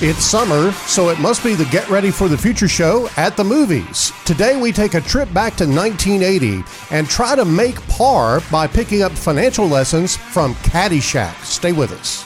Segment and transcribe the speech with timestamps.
[0.00, 3.42] It's summer, so it must be the Get Ready for the Future show at the
[3.42, 4.12] movies.
[4.24, 6.62] Today we take a trip back to 1980
[6.92, 11.42] and try to make par by picking up financial lessons from Caddyshack.
[11.42, 12.24] Stay with us.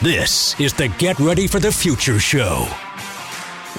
[0.00, 2.68] This is the Get Ready for the Future show.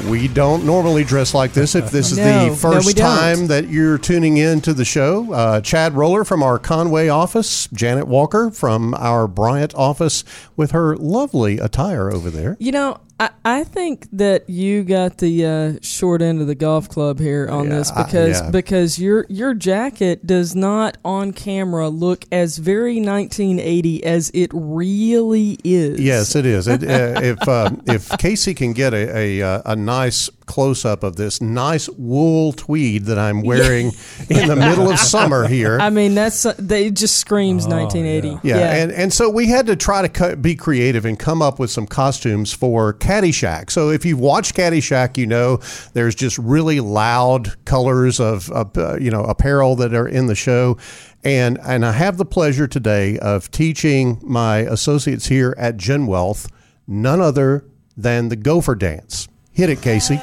[0.08, 1.76] We don't normally dress like this.
[1.76, 3.06] If this is No, the first don't.
[3.06, 7.68] time that you're tuning in to the show, uh, Chad Roller from our Conway office,
[7.74, 10.24] Janet Walker from our Bryant office
[10.56, 12.56] with her lovely attire over there.
[12.60, 16.88] You know, I, I think that you got the uh, short end of the golf
[16.88, 18.50] club here on Yeah, this I- because yeah.
[18.52, 25.58] because your your jacket does not on camera look as very 1980 as it really
[25.64, 26.00] is.
[26.00, 26.68] Yes, it is.
[26.68, 31.04] It, uh, if uh, if Casey can get a a, uh, a nice close up
[31.04, 33.92] of this nice wool tweed that I'm wearing
[34.30, 35.78] in the middle of summer here.
[35.80, 38.30] I mean, that's they just screams 1980.
[38.30, 41.42] Oh, yeah, and and so we had to try to cut, be creative and come
[41.44, 43.72] up with some costumes for Caddyshack.
[43.72, 45.60] So if you've watched Caddyshack, you know
[45.94, 50.36] there's just really loud colors of, of uh, you know apparel that are in the
[50.36, 50.78] show.
[51.24, 56.52] And and I have the pleasure today of teaching my associates here at Gen Wealth
[56.88, 57.66] none other
[57.98, 59.28] than the Gopher dance.
[59.54, 60.20] Hit it, Casey.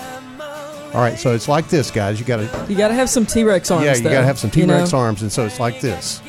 [0.94, 2.20] All right, so it's like this, guys.
[2.20, 3.84] You got to you got to have some T-Rex arms.
[3.84, 4.98] yeah, you got to have some T-Rex know?
[4.98, 6.22] arms, and so it's like this.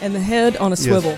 [0.00, 1.16] and the head on a swivel.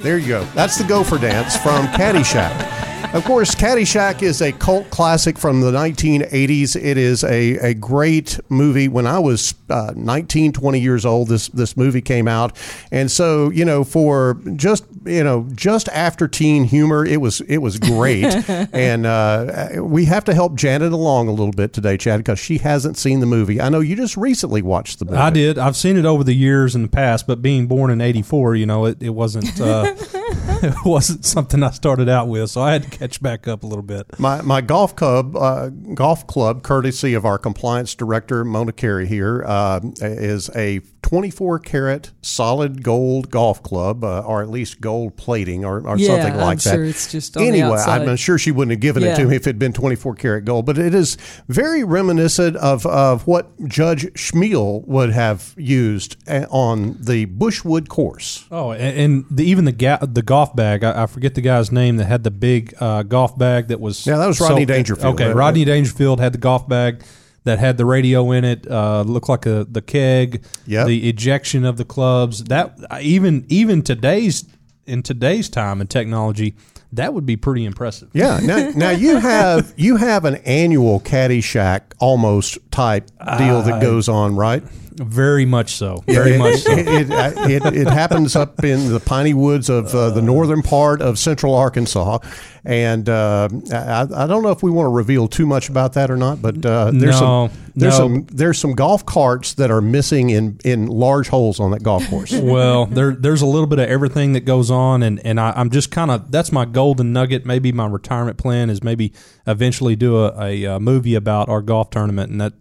[0.00, 0.44] There you go.
[0.54, 3.14] That's the Gopher Dance from Caddyshack.
[3.14, 6.76] Of course, Caddyshack is a cult classic from the 1980s.
[6.76, 8.86] It is a, a great movie.
[8.86, 12.54] When I was uh, 19, 20 years old, this, this movie came out.
[12.92, 17.58] And so, you know, for just, you know, just after teen humor, it was, it
[17.58, 18.24] was great.
[18.72, 22.58] and uh, we have to help Janet along a little bit today, Chad, because she
[22.58, 23.60] hasn't seen the movie.
[23.60, 25.18] I know you just recently watched the movie.
[25.18, 25.58] I did.
[25.58, 28.66] I've seen it over the years in the past, but being born in '84, you
[28.66, 29.94] know, it, it wasn't uh,
[30.62, 33.66] it wasn't something I started out with, so I had to catch back up a
[33.66, 34.18] little bit.
[34.18, 39.44] My, my golf club, uh, golf club, courtesy of our compliance director Mona Carey here,
[39.46, 45.64] uh, is a 24 karat solid gold golf club, uh, or at least gold plating,
[45.64, 46.74] or, or Yeah, something I'm like that.
[46.74, 47.68] sure it's just on anyway.
[47.78, 48.08] outside.
[48.08, 50.44] I'm sure she wouldn't have given it to me if it had been 24 karat
[50.44, 51.16] gold, but it is
[51.48, 58.44] very reminiscent of of what Judge Smails would have used uh, on the Bushwood course.
[58.50, 60.84] Oh, and, and the, even the ga- the golf bag.
[60.84, 64.06] I, I forget the guy's name that had the big uh, golf bag that was.
[64.06, 65.14] Yeah, that was Rodney Dangerfield.
[65.14, 67.02] Okay, Uh, Rodney Dangerfield had the golf bag
[67.44, 68.66] that had the radio in it.
[68.70, 70.44] Uh, looked like a the keg.
[70.66, 70.86] Yep.
[70.86, 72.44] The ejection of the clubs.
[72.44, 74.44] That even even today's
[74.88, 76.56] in today's time and technology,
[76.92, 78.10] that would be pretty impressive.
[78.12, 78.40] Yeah.
[78.42, 84.36] Now, now you have you have an annual Caddyshack almost type deal that goes on,
[84.36, 84.62] right?
[84.98, 86.02] Very much so.
[86.06, 86.72] Very it, much so.
[86.72, 91.00] It, it, it, it happens up in the piney woods of uh, the northern part
[91.00, 92.18] of central Arkansas,
[92.64, 96.10] and uh, I, I don't know if we want to reveal too much about that
[96.10, 96.42] or not.
[96.42, 98.06] But uh, there's No, some there's no.
[98.06, 102.08] some there's some golf carts that are missing in in large holes on that golf
[102.10, 102.32] course.
[102.34, 105.70] well, there there's a little bit of everything that goes on, and and I, I'm
[105.70, 107.46] just kind of that's my golden nugget.
[107.46, 109.12] Maybe my retirement plan is maybe
[109.46, 112.54] eventually do a, a, uh movie about our golf tournament, and that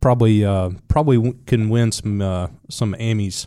[0.00, 3.46] probably uh, probably can win some uh, some Emmys.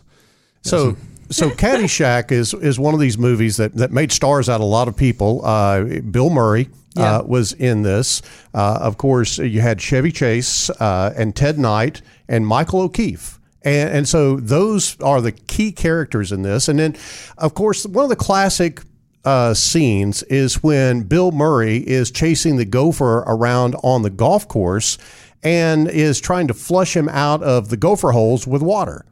[0.62, 0.96] So,
[1.30, 4.64] so Caddyshack is is one of these movies that, that made stars out of a
[4.64, 5.44] lot of people.
[5.44, 7.18] Uh, Bill Murray Yeah.
[7.18, 8.22] uh, was in this.
[8.54, 13.38] Uh, of course, you had Chevy Chase uh, and Ted Knight and Michael O'Keefe.
[13.64, 16.68] And, and so those are the key characters in this.
[16.68, 16.96] And then,
[17.38, 18.80] of course, one of the classic
[19.24, 24.98] uh, scenes is when Bill Murray is chasing the gopher around on the golf course
[25.42, 29.04] and is trying to flush him out of the gopher holes with water.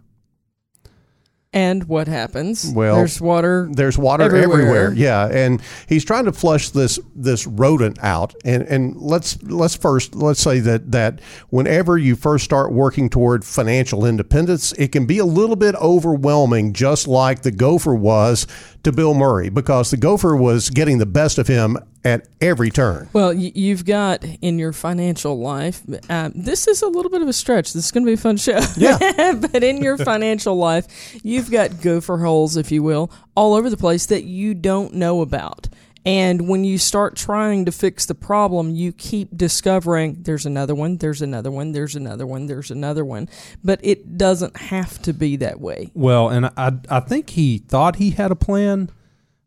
[1.53, 2.71] And what happens?
[2.73, 3.69] Well, there's water.
[3.73, 4.61] There's water Everywhere.
[4.61, 4.93] everywhere.
[4.93, 8.37] Yeah, and he's trying to flush this this rodent out.
[8.45, 13.45] And and let's let's first let's say that that whenever you first start working toward
[13.45, 18.47] financial independence, it can be a little bit overwhelming, just like the gopher was
[18.85, 23.09] to Bill Murray, because the gopher was getting the best of him at every turn.
[23.13, 25.83] Well, you've got in your financial life.
[26.09, 27.73] Um, this is a little bit of a stretch.
[27.73, 28.61] This is going to be a fun show.
[28.77, 29.35] Yeah.
[29.53, 33.77] but in your financial life, you've got gopher holes, if you will, all over the
[33.77, 35.69] place that you don't know about.
[36.05, 40.97] And when you start trying to fix the problem, you keep discovering there's another one,
[40.97, 43.29] there's another one, there's another one, there's another one.
[43.63, 45.91] But it doesn't have to be that way.
[45.93, 48.91] Well, and I I think he thought he had a plan,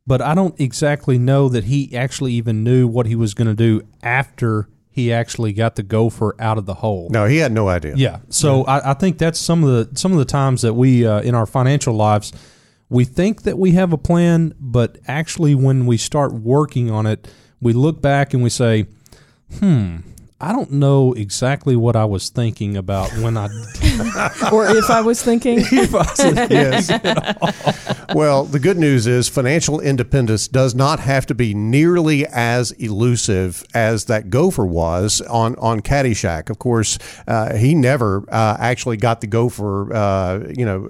[0.05, 3.53] but I don't exactly know that he actually even knew what he was going to
[3.53, 7.09] do after he actually got the gopher out of the hole.
[7.09, 7.95] No, he had no idea.
[7.95, 8.19] Yeah.
[8.29, 11.21] So I, I think that's some of the some of the times that we uh,
[11.21, 12.31] in our financial lives
[12.93, 17.27] we think that we have a plan, but actually when we start working on it,
[17.59, 18.85] we look back and we say,
[19.57, 19.97] "Hmm,
[20.43, 23.45] I don't know exactly what I was thinking about when I
[24.51, 25.59] or if I was thinking.
[25.71, 26.89] yes.
[28.13, 33.63] well, the good news is financial independence does not have to be nearly as elusive
[33.73, 36.49] as that gopher was on, on Caddyshack.
[36.49, 40.89] Of course, uh, he never uh, actually got the gopher, uh, you know,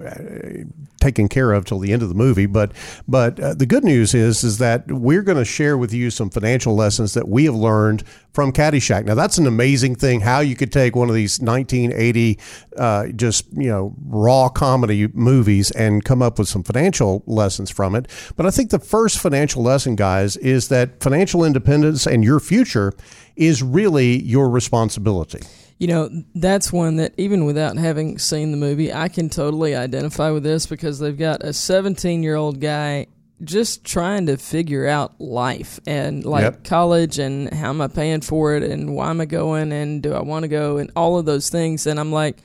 [1.04, 2.46] taken care of till the end of the movie.
[2.46, 2.72] But
[3.06, 6.30] but uh, the good news is is that we're going to share with you some
[6.30, 9.04] financial lessons that we have learned from Caddyshack.
[9.04, 12.38] Now that's an amazing thing how you could take one of these 1980
[12.78, 17.94] uh, just you know raw comedy movies and come up with some financial lessons from
[17.94, 18.08] it.
[18.36, 22.94] But I think the first financial lesson, guys, is that financial independence and your future
[23.36, 25.40] is really your responsibility
[25.78, 30.30] you know, that's one that even without having seen the movie, I can totally identify
[30.30, 33.06] with this because they've got a 17 year old guy
[33.42, 36.64] just trying to figure out life and like yep.
[36.64, 40.14] college and how am I paying for it and why am I going and do
[40.14, 41.86] I want to go and all of those things.
[41.86, 42.38] And I'm like,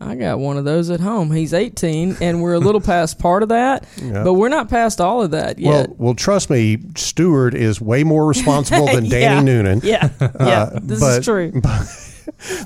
[0.00, 1.30] I got one of those at home.
[1.30, 4.24] He's 18, and we're a little past part of that, yep.
[4.24, 5.88] but we're not past all of that yet.
[5.88, 9.40] Well, well, trust me, Stewart is way more responsible than Danny yeah.
[9.40, 9.80] Noonan.
[9.82, 11.52] Yeah, yeah, uh, this but, is true.
[11.62, 12.12] But,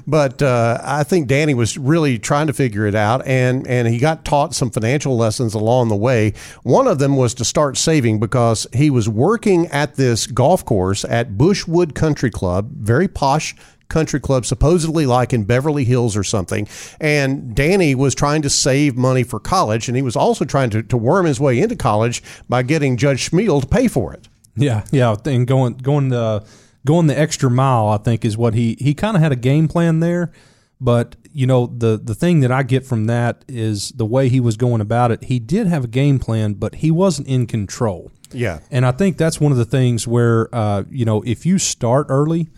[0.07, 3.99] but uh, I think Danny was really trying to figure it out, and and he
[3.99, 6.33] got taught some financial lessons along the way.
[6.63, 11.05] One of them was to start saving because he was working at this golf course
[11.05, 13.55] at Bushwood Country Club, very posh
[13.91, 16.67] country club, supposedly like in Beverly Hills or something.
[17.01, 20.83] And Danny was trying to save money for college, and he was also trying to,
[20.85, 24.29] to worm his way into college by getting Judge Smails to pay for it.
[24.57, 26.45] Yeah, yeah, and going going the
[26.85, 29.69] going the extra mile, I think, is what he he kind of had a game
[29.69, 30.33] plan there.
[30.81, 34.41] But you know, the the thing that I get from that is the way he
[34.41, 35.25] was going about it.
[35.25, 38.11] He did have a game plan, but he wasn't in control.
[38.33, 41.59] Yeah, and I think that's one of the things where uh, you know if you
[41.59, 42.49] start early,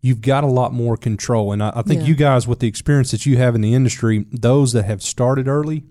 [0.00, 1.52] you've got a lot more control.
[1.52, 2.08] And I, I think yeah.
[2.08, 5.46] you guys, with the experience that you have in the industry, those that have started
[5.46, 5.84] early,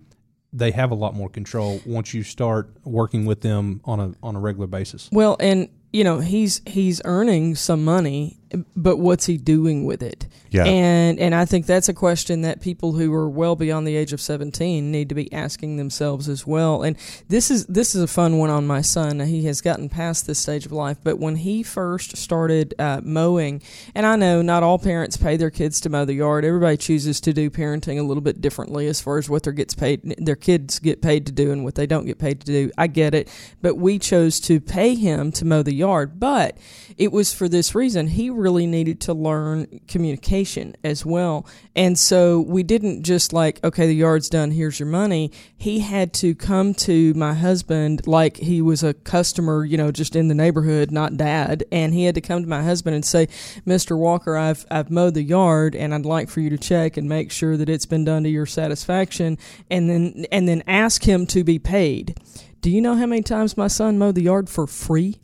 [0.52, 4.36] they have a lot more control once you start working with them on a on
[4.36, 5.10] a regular basis.
[5.12, 8.38] Well, and you know he's he's earning some money
[8.76, 10.28] but what's he doing with it?
[10.50, 10.64] Yeah.
[10.64, 14.14] and and i think that's a question that people who are well beyond the age
[14.14, 16.84] of 17 need to be asking themselves as well.
[16.84, 16.96] And
[17.28, 19.20] this is this is a fun one on my son.
[19.20, 23.62] He has gotten past this stage of life but when he first started uh, mowing
[23.94, 26.46] and i know not all parents pay their kids to mow the yard.
[26.46, 29.76] Everybody chooses to do parenting a little bit differently as far as what their gets
[29.76, 32.72] paid their kids get paid to do and what they don't get paid to do.
[32.78, 33.30] I get it.
[33.62, 36.58] But we chose to pay him to mow the yard, but
[36.98, 38.08] it was for this reason.
[38.08, 41.46] He really needed to learn communication as well.
[41.76, 45.32] And so we didn't just like, okay, the yard's done, here's your money.
[45.58, 50.16] He had to come to my husband like he was a customer, you know, just
[50.16, 51.64] in the neighborhood, not dad.
[51.72, 53.28] And he had to come to my husband and say,
[53.66, 53.98] Mr.
[53.98, 57.32] Walker, I've, I've mowed the yard and I'd like for you to check and make
[57.32, 59.38] sure that it's been done to your satisfaction.
[59.70, 62.18] And then, and then ask him to be paid.
[62.62, 65.20] Do you know how many times my son mowed the yard for free?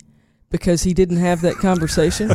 [0.50, 2.30] Because he didn't have that conversation.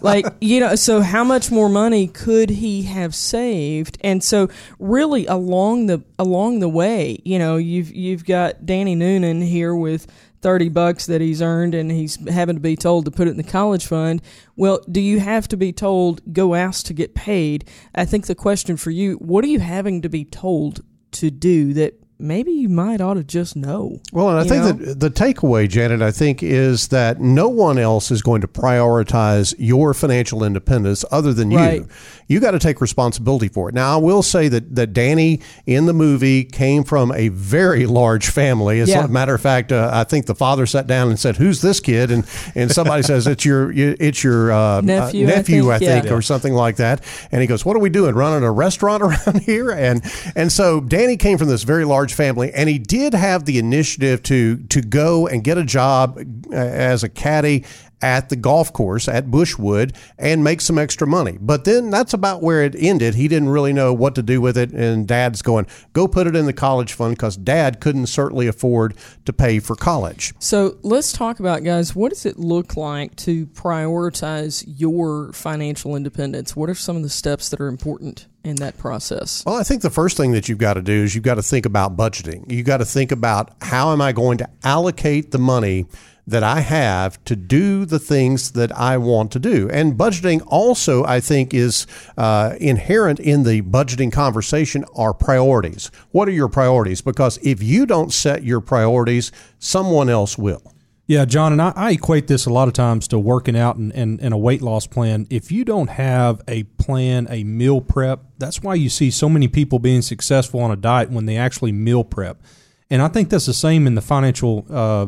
[0.00, 3.98] like, you know, so how much more money could he have saved?
[4.02, 9.42] And so really along the along the way, you know, you've you've got Danny Noonan
[9.42, 10.06] here with
[10.42, 13.36] 30 bucks that he's earned and he's having to be told to put it in
[13.36, 14.20] the college fund.
[14.56, 17.68] Well, do you have to be told go ask to get paid?
[17.94, 20.80] I think the question for you, what are you having to be told
[21.12, 24.00] to do that maybe you might ought to just know.
[24.12, 24.72] Well, and I think know?
[24.72, 29.54] that the takeaway, Janet, I think is that no one else is going to prioritize
[29.58, 31.80] your financial independence other than right.
[31.80, 31.88] you.
[32.32, 33.74] You got to take responsibility for it.
[33.74, 38.30] Now, I will say that that Danny in the movie came from a very large
[38.30, 38.80] family.
[38.80, 39.04] As yeah.
[39.04, 41.78] a matter of fact, uh, I think the father sat down and said, "Who's this
[41.78, 45.90] kid?" and and somebody says, "It's your it's your uh, nephew, uh, nephew, I think,
[45.90, 46.14] I think yeah.
[46.14, 48.14] or something like that." And he goes, "What are we doing?
[48.14, 50.02] Running a restaurant around here?" And
[50.34, 54.22] and so Danny came from this very large family, and he did have the initiative
[54.24, 56.18] to to go and get a job
[56.50, 57.64] uh, as a caddy
[58.02, 61.38] at the golf course at Bushwood and make some extra money.
[61.40, 63.14] But then that's about where it ended.
[63.14, 64.72] He didn't really know what to do with it.
[64.72, 68.94] And dad's going, go put it in the college fund because dad couldn't certainly afford
[69.24, 70.34] to pay for college.
[70.40, 76.56] So let's talk about, guys, what does it look like to prioritize your financial independence?
[76.56, 78.26] What are some of the steps that are important?
[78.44, 79.44] in that process?
[79.46, 81.42] Well, I think the first thing that you've got to do is you've got to
[81.42, 82.50] think about budgeting.
[82.50, 85.86] You've got to think about how am I going to allocate the money
[86.32, 89.68] that I have to do the things that I want to do.
[89.70, 91.86] And budgeting also, I think, is
[92.16, 95.90] uh, inherent in the budgeting conversation are priorities.
[96.10, 97.00] What are your priorities?
[97.00, 100.62] Because if you don't set your priorities, someone else will.
[101.06, 103.92] Yeah, John, and I, I, equate this a lot of times to working out and,
[103.92, 105.26] and, and, a weight loss plan.
[105.30, 109.48] If you don't have a plan, a meal prep, that's why you see so many
[109.48, 112.40] people being successful on a diet when they actually meal prep.
[112.88, 115.06] And I think that's the same in the financial uh,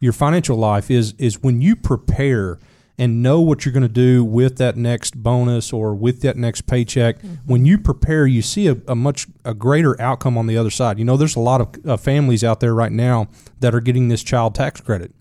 [0.00, 2.58] your financial life is is when you prepare
[2.98, 6.62] and know what you're going to do with that next bonus or with that next
[6.62, 7.18] paycheck.
[7.18, 7.34] Mm-hmm.
[7.44, 10.98] When you prepare, you see a, a, much a greater outcome on the other side.
[10.98, 13.28] You know, there's a lot of uh, families out there right now
[13.60, 15.12] that are getting this child tax credit.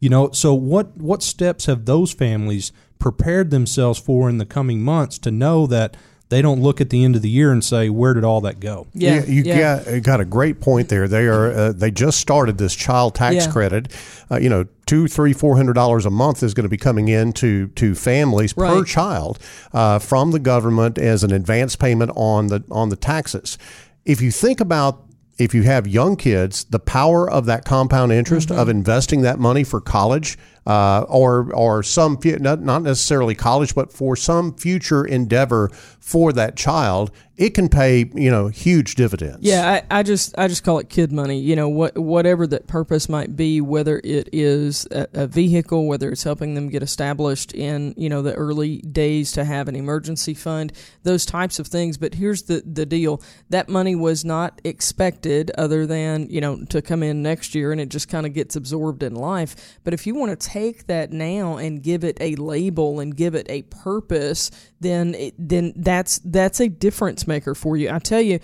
[0.00, 4.80] You know, so what what steps have those families prepared themselves for in the coming
[4.80, 5.96] months to know that
[6.28, 8.60] they don't look at the end of the year and say, "Where did all that
[8.60, 9.82] go?" Yeah, you yeah.
[9.82, 11.08] got got a great point there.
[11.08, 13.52] They are uh, they just started this child tax yeah.
[13.52, 13.92] credit.
[14.30, 17.08] Uh, you know, two, three, four hundred dollars a month is going to be coming
[17.08, 18.68] in to to families right.
[18.68, 19.38] per child
[19.72, 23.56] uh, from the government as an advance payment on the on the taxes.
[24.04, 25.04] If you think about
[25.38, 28.58] if you have young kids, the power of that compound interest mm-hmm.
[28.58, 30.36] of investing that money for college
[30.68, 37.10] uh, or or some not necessarily college, but for some future endeavor for that child,
[37.38, 39.38] it can pay you know huge dividends.
[39.40, 41.38] Yeah, I, I just I just call it kid money.
[41.38, 46.10] You know what whatever that purpose might be, whether it is a, a vehicle, whether
[46.10, 50.34] it's helping them get established in you know the early days to have an emergency
[50.34, 51.96] fund, those types of things.
[51.96, 56.82] But here's the the deal: that money was not expected, other than you know to
[56.82, 59.78] come in next year, and it just kind of gets absorbed in life.
[59.84, 63.34] But if you want to take that now and give it a label and give
[63.34, 64.50] it a purpose,
[64.80, 67.90] then it, then that's that's a difference maker for you.
[67.90, 68.40] I tell you,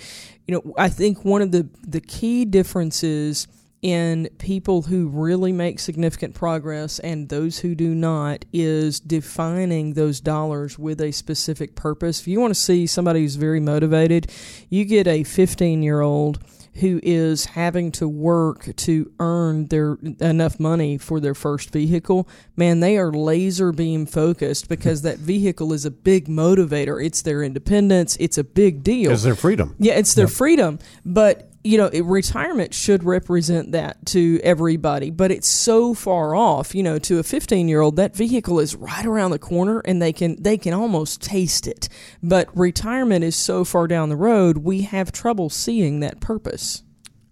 [0.47, 3.49] you know, I think one of the the key differences
[3.85, 10.21] in people who really make significant progress and those who do not is defining those
[10.21, 12.19] dollars with a specific purpose.
[12.21, 14.33] If you want to see somebody who's very motivated,
[14.71, 16.39] you get a 15 year old
[16.77, 22.81] who is having to work to earn their enough money for their first vehicle, man,
[22.81, 27.05] they are laser beam focused because that vehicle is a big motivator.
[27.05, 28.17] It's their independence.
[28.19, 29.13] It's a big deal.
[29.13, 29.77] It's their freedom.
[29.79, 30.79] Yeah, it's their freedom.
[31.05, 36.75] But you know, retirement should represent that to everybody, but it's so far off.
[36.75, 40.01] You know, to a 15 year old, that vehicle is right around the corner, and
[40.01, 41.89] they can they can almost taste it.
[42.23, 46.83] But retirement is so far down the road, we have trouble seeing that purpose.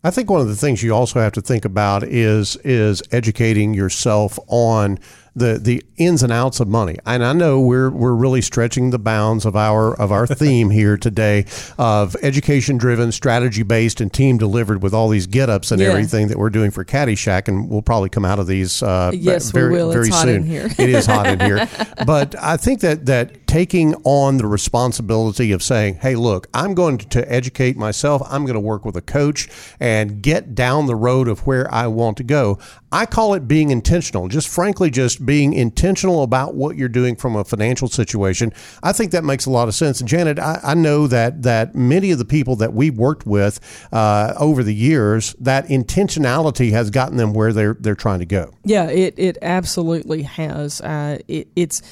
[0.02, 3.74] I think one of the things you also have to think about is is educating
[3.74, 4.98] yourself on
[5.34, 6.96] the the ins and outs of money.
[7.06, 10.96] And I know we're we're really stretching the bounds of our of our theme here
[10.96, 11.46] today
[11.78, 15.88] of education driven, strategy based, and team delivered with all these get ups and yeah.
[15.88, 19.50] everything that we're doing for Caddyshack, and we'll probably come out of these uh, yes,
[19.50, 19.92] very we will.
[19.92, 20.50] very it's soon.
[20.50, 21.68] it is hot in here,
[22.06, 26.96] but I think that that taking on the responsibility of saying, "Hey, look, I'm going
[26.96, 28.22] to educate myself.
[28.30, 29.46] I'm going to work with a coach
[29.78, 32.58] and get down the road of where I want to go."
[32.90, 34.28] I call it being intentional.
[34.28, 38.52] Just frankly, just being intentional about what you're doing from a financial situation.
[38.82, 40.00] I think that makes a lot of sense.
[40.00, 43.60] And Janet, I, I know that that many of the people that we've worked with
[43.92, 48.54] uh, over the years, that intentionality has gotten them where they're they're trying to go.
[48.64, 50.80] Yeah, it it absolutely has.
[50.80, 51.82] Uh, it, it's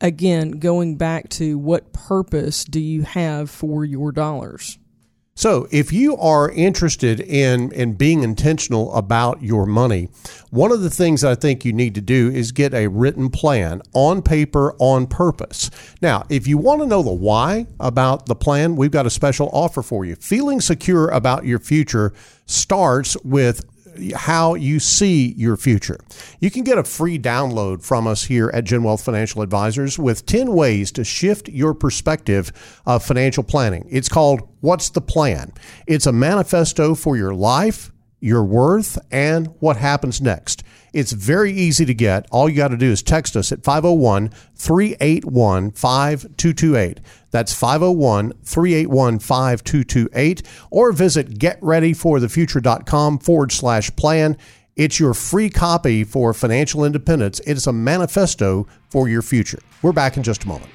[0.00, 4.78] again going back to what purpose do you have for your dollars?
[5.38, 10.08] So, if you are interested in, in being intentional about your money,
[10.50, 13.80] one of the things I think you need to do is get a written plan
[13.92, 15.70] on paper on purpose.
[16.02, 19.48] Now, if you want to know the why about the plan, we've got a special
[19.52, 20.16] offer for you.
[20.16, 22.12] Feeling secure about your future
[22.46, 23.64] starts with
[24.14, 25.98] how you see your future.
[26.40, 30.26] You can get a free download from us here at Gen Wealth Financial Advisors with
[30.26, 32.52] 10 ways to shift your perspective
[32.86, 33.86] of financial planning.
[33.90, 35.52] It's called What's the Plan?
[35.86, 40.62] It's a manifesto for your life, your worth, and what happens next.
[40.92, 42.26] It's very easy to get.
[42.30, 47.00] All you got to do is text us at 501 381 5228.
[47.30, 50.42] That's 501 381 5228.
[50.70, 54.36] Or visit getreadyforthefuture.com forward slash plan.
[54.76, 57.40] It's your free copy for financial independence.
[57.40, 59.58] It's a manifesto for your future.
[59.82, 60.70] We're back in just a moment.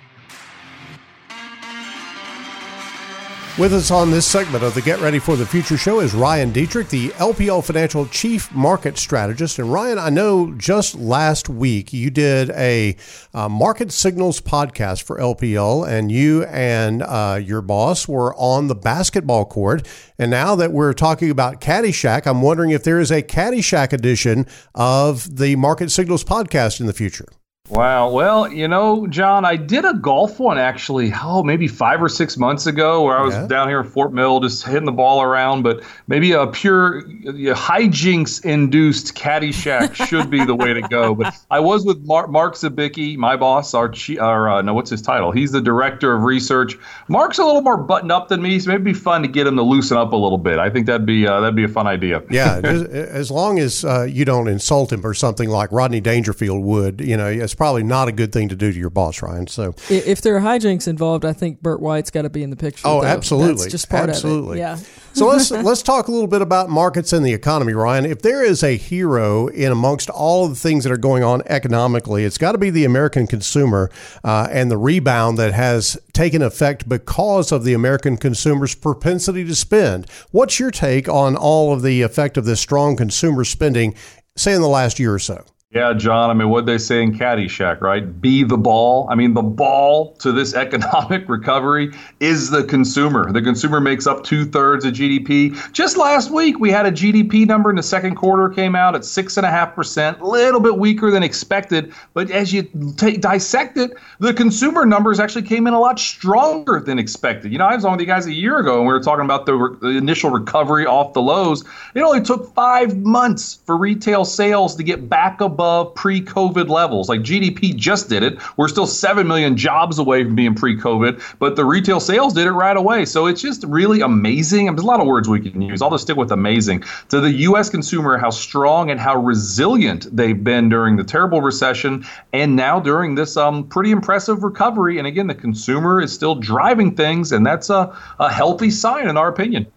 [3.59, 6.51] With us on this segment of the Get Ready for the Future show is Ryan
[6.51, 9.59] Detrick, the LPL Financial Chief Market Strategist.
[9.59, 12.97] And Ryan, I know just last week you did a
[13.31, 18.75] uh, Market Signals podcast for LPL, and you and uh, your boss were on the
[18.75, 19.87] basketball court.
[20.17, 24.47] And now that we're talking about Caddyshack, I'm wondering if there is a Caddyshack edition
[24.73, 27.27] of the Market Signals podcast in the future.
[27.73, 28.11] Wow.
[28.11, 32.37] Well, you know, John, I did a golf one actually, oh, maybe five or six
[32.37, 33.47] months ago where I was yeah.
[33.47, 35.63] down here in Fort Mill just hitting the ball around.
[35.63, 41.15] But maybe a pure hijinks induced caddy shack should be the way to go.
[41.15, 45.01] But I was with Mark, Mark Zabicki, my boss, our, our uh, no, what's his
[45.01, 45.31] title?
[45.31, 46.77] He's the director of research.
[47.07, 49.47] Mark's a little more buttoned up than me, so maybe it'd be fun to get
[49.47, 50.59] him to loosen up a little bit.
[50.59, 52.21] I think that'd be uh, that'd be a fun idea.
[52.29, 57.01] Yeah, as long as uh, you don't insult him or something like Rodney Dangerfield would,
[57.01, 59.47] you know, it's probably not a good thing to do to your boss, Ryan.
[59.47, 62.57] So if there are hijinks involved, I think Burt White's got to be in the
[62.57, 62.85] picture.
[62.85, 63.07] Oh, though.
[63.07, 64.61] absolutely, That's just part absolutely.
[64.61, 64.81] of it.
[64.81, 64.87] Yeah.
[65.13, 68.05] so let's let's talk a little bit about markets and the economy, Ryan.
[68.05, 71.41] If there is a hero in amongst all of the things that are going on
[71.45, 73.89] economically, it's got to be the American consumer
[74.25, 79.55] uh, and the rebound that has taken effect because of the American consumer's propensity to
[79.55, 80.05] spend.
[80.31, 83.95] What's your take on all of the effect of this strong consumer spending,
[84.35, 85.45] say in the last year or so?
[85.73, 86.29] Yeah, John.
[86.29, 88.21] I mean, what they say in Caddyshack, right?
[88.21, 89.07] Be the ball.
[89.09, 93.31] I mean, the ball to this economic recovery is the consumer.
[93.31, 95.73] The consumer makes up two thirds of GDP.
[95.73, 99.03] Just last week, we had a GDP number in the second quarter came out at
[99.03, 101.91] six and a half percent, a little bit weaker than expected.
[102.13, 106.99] But as you dissect it, the consumer numbers actually came in a lot stronger than
[106.99, 107.51] expected.
[107.51, 109.25] You know, I was on with you guys a year ago, and we were talking
[109.25, 111.63] about the, re- the initial recovery off the lows.
[111.95, 115.62] It only took five months for retail sales to get back above
[115.95, 117.09] pre COVID levels.
[117.09, 118.37] Like GDP just did it.
[118.57, 122.47] We're still 7 million jobs away from being pre COVID, but the retail sales did
[122.47, 123.05] it right away.
[123.05, 124.67] So it's just really amazing.
[124.67, 125.81] There's a lot of words we can use.
[125.81, 126.83] I'll just stick with amazing.
[127.09, 127.69] To the U.S.
[127.69, 133.15] consumer, how strong and how resilient they've been during the terrible recession and now during
[133.15, 134.97] this um, pretty impressive recovery.
[134.97, 139.17] And again, the consumer is still driving things, and that's a, a healthy sign, in
[139.17, 139.67] our opinion.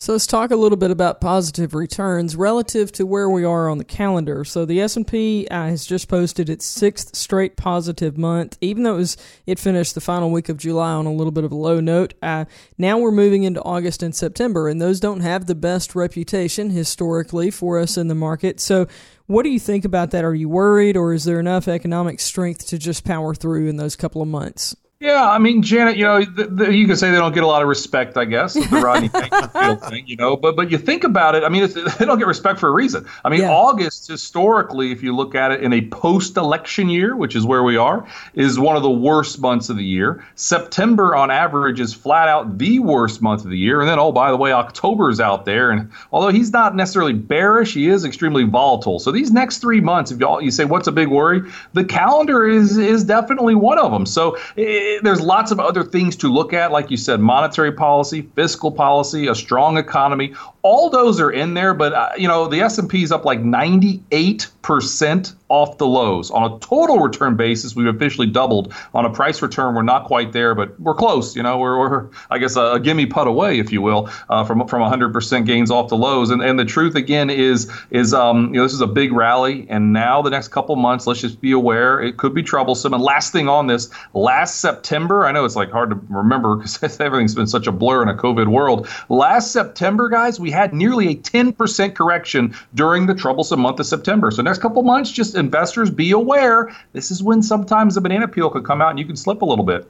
[0.00, 3.78] So let's talk a little bit about positive returns relative to where we are on
[3.78, 4.44] the calendar.
[4.44, 8.98] So the S&P uh, has just posted its sixth straight positive month, even though it
[8.98, 11.80] was it finished the final week of July on a little bit of a low
[11.80, 12.14] note.
[12.22, 12.44] Uh,
[12.78, 17.50] now we're moving into August and September, and those don't have the best reputation historically
[17.50, 18.60] for us in the market.
[18.60, 18.86] So
[19.26, 20.24] what do you think about that?
[20.24, 23.96] Are you worried, or is there enough economic strength to just power through in those
[23.96, 24.76] couple of months?
[25.00, 27.46] Yeah, I mean, Janet, you know, the, the, you can say they don't get a
[27.46, 31.04] lot of respect, I guess, the Rodney Dangerfield thing, you know, but but you think
[31.04, 33.06] about it, I mean, they don't get respect for a reason.
[33.24, 33.52] I mean, yeah.
[33.52, 37.76] August, historically, if you look at it in a post-election year, which is where we
[37.76, 40.24] are, is one of the worst months of the year.
[40.34, 43.78] September, on average, is flat out the worst month of the year.
[43.78, 47.72] And then, oh, by the way, October's out there, and although he's not necessarily bearish,
[47.72, 48.98] he is extremely volatile.
[48.98, 51.42] So these next three months, if y'all you say what's a big worry,
[51.74, 54.04] the calendar is is definitely one of them.
[54.04, 54.36] So.
[54.56, 58.70] It, there's lots of other things to look at, like you said, monetary policy, fiscal
[58.70, 60.34] policy, a strong economy.
[60.62, 63.24] All those are in there, but uh, you know the S and P is up
[63.24, 66.30] like 98 percent off the lows.
[66.30, 68.74] On a total return basis, we've officially doubled.
[68.92, 71.34] On a price return, we're not quite there, but we're close.
[71.34, 74.44] You know, we're, we're I guess a, a gimme putt away, if you will, uh,
[74.44, 76.30] from from 100% gains off the lows.
[76.30, 79.66] And and the truth again is is um, you know this is a big rally,
[79.70, 82.92] and now the next couple months, let's just be aware it could be troublesome.
[82.92, 84.77] And last thing on this, last September,
[85.26, 88.14] I know it's like hard to remember because everything's been such a blur in a
[88.14, 88.88] COVID world.
[89.08, 94.30] Last September, guys, we had nearly a 10% correction during the troublesome month of September.
[94.30, 96.74] So next couple months, just investors be aware.
[96.92, 99.44] This is when sometimes a banana peel could come out and you can slip a
[99.44, 99.88] little bit.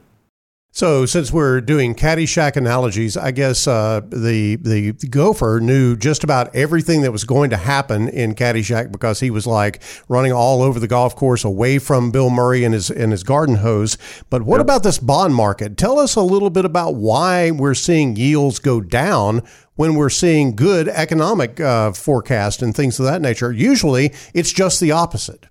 [0.71, 6.55] So, since we're doing Caddyshack analogies, I guess uh, the the gopher knew just about
[6.55, 10.79] everything that was going to happen in Caddyshack because he was like running all over
[10.79, 13.97] the golf course, away from Bill Murray and his and his garden hose.
[14.29, 14.65] But what yep.
[14.65, 15.75] about this bond market?
[15.75, 19.41] Tell us a little bit about why we're seeing yields go down
[19.75, 23.51] when we're seeing good economic uh, forecast and things of that nature.
[23.51, 25.47] Usually, it's just the opposite.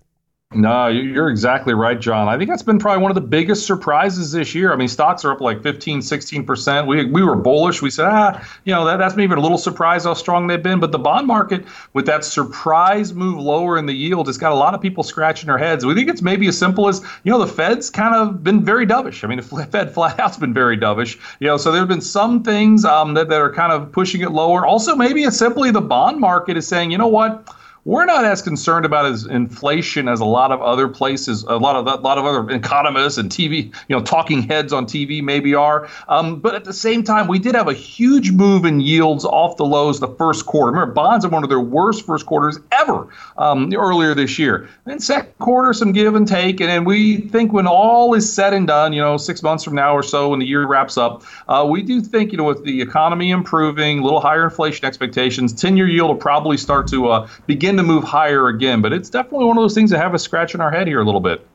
[0.54, 2.26] No, you're exactly right, John.
[2.26, 4.72] I think that's been probably one of the biggest surprises this year.
[4.72, 6.86] I mean, stocks are up like 15, 16%.
[6.86, 7.82] We, we were bullish.
[7.82, 10.80] We said, ah, you know, that, that's maybe a little surprised how strong they've been.
[10.80, 14.54] But the bond market, with that surprise move lower in the yield, it's got a
[14.54, 15.84] lot of people scratching their heads.
[15.84, 18.86] We think it's maybe as simple as, you know, the Fed's kind of been very
[18.86, 19.24] dovish.
[19.24, 21.18] I mean, the Fed flat out's been very dovish.
[21.40, 24.22] You know, so there have been some things um, that, that are kind of pushing
[24.22, 24.64] it lower.
[24.64, 27.54] Also, maybe it's simply the bond market is saying, you know what?
[27.84, 31.76] We're not as concerned about as inflation as a lot of other places, a lot
[31.76, 35.54] of a lot of other economists and TV, you know, talking heads on TV maybe
[35.54, 35.88] are.
[36.08, 39.56] Um, but at the same time, we did have a huge move in yields off
[39.56, 40.72] the lows the first quarter.
[40.72, 44.68] Remember, bonds are one of their worst first quarters ever um, earlier this year.
[44.84, 48.66] Then second quarter, some give and take, and we think when all is said and
[48.66, 51.66] done, you know, six months from now or so, when the year wraps up, uh,
[51.68, 55.88] we do think, you know, with the economy improving, a little higher inflation expectations, ten-year
[55.88, 58.80] yield will probably start to uh, begin to move higher again.
[58.80, 61.04] But it's definitely one of those things that have us scratching our head here a
[61.04, 61.46] little bit.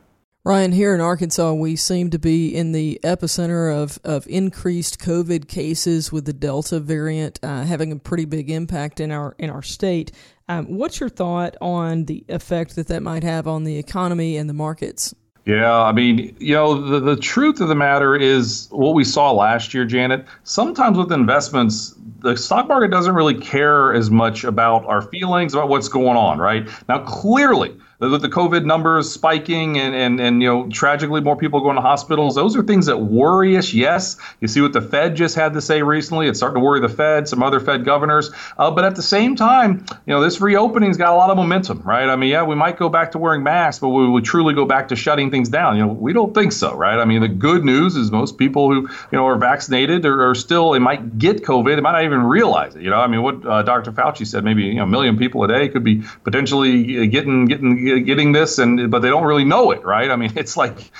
[0.45, 5.47] Ryan, here in Arkansas, we seem to be in the epicenter of, of increased COVID
[5.47, 9.61] cases with the Delta variant uh, having a pretty big impact in our in our
[9.61, 10.11] state.
[10.49, 14.49] Um, what's your thought on the effect that that might have on the economy and
[14.49, 15.15] the markets?
[15.45, 19.31] Yeah, I mean, you know, the, the truth of the matter is what we saw
[19.31, 20.25] last year, Janet.
[20.43, 25.67] Sometimes with investments, the stock market doesn't really care as much about our feelings about
[25.67, 26.69] what's going on, right?
[26.87, 27.75] Now, clearly,
[28.11, 31.81] with the COVID numbers spiking and, and, and you know tragically more people going to
[31.81, 33.73] hospitals, those are things that worry us.
[33.73, 36.27] Yes, you see what the Fed just had to say recently.
[36.27, 38.31] It's starting to worry the Fed, some other Fed governors.
[38.57, 41.81] Uh, but at the same time, you know this reopening's got a lot of momentum,
[41.83, 42.09] right?
[42.09, 44.65] I mean, yeah, we might go back to wearing masks, but we would truly go
[44.65, 45.77] back to shutting things down.
[45.77, 46.99] You know, we don't think so, right?
[46.99, 50.71] I mean, the good news is most people who you know are vaccinated are, still
[50.71, 52.81] they might get COVID, they might not even realize it.
[52.81, 53.91] You know, I mean, what uh, Dr.
[53.91, 57.92] Fauci said, maybe you know a million people a day could be potentially getting getting
[57.99, 60.09] getting this, and but they don't really know it, right?
[60.09, 60.91] I mean, it's like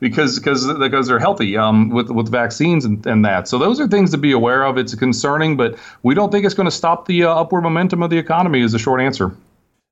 [0.00, 3.48] because because because they're healthy um, with with vaccines and, and that.
[3.48, 4.78] So those are things to be aware of.
[4.78, 8.10] It's concerning, but we don't think it's going to stop the uh, upward momentum of
[8.10, 8.60] the economy.
[8.62, 9.34] Is the short answer.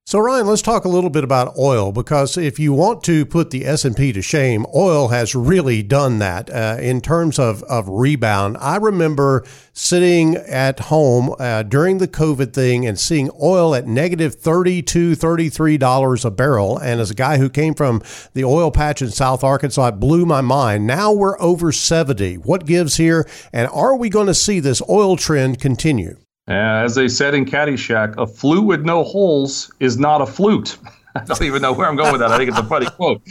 [0.08, 3.50] So Ryan, let's talk a little bit about oil because if you want to put
[3.50, 8.56] the S&P to shame, oil has really done that uh, in terms of, of rebound.
[8.58, 9.44] I remember
[9.74, 16.24] sitting at home uh, during the COVID thing and seeing oil at negative 32 $33
[16.24, 16.78] a barrel.
[16.78, 20.24] And as a guy who came from the oil patch in South Arkansas, it blew
[20.24, 20.86] my mind.
[20.86, 22.36] Now we're over 70.
[22.36, 23.28] What gives here?
[23.52, 26.16] And are we going to see this oil trend continue?
[26.48, 30.78] Uh, as they said in Caddyshack, a flute with no holes is not a flute.
[31.22, 32.30] I don't even know where I'm going with that.
[32.30, 33.22] I think it's a funny quote.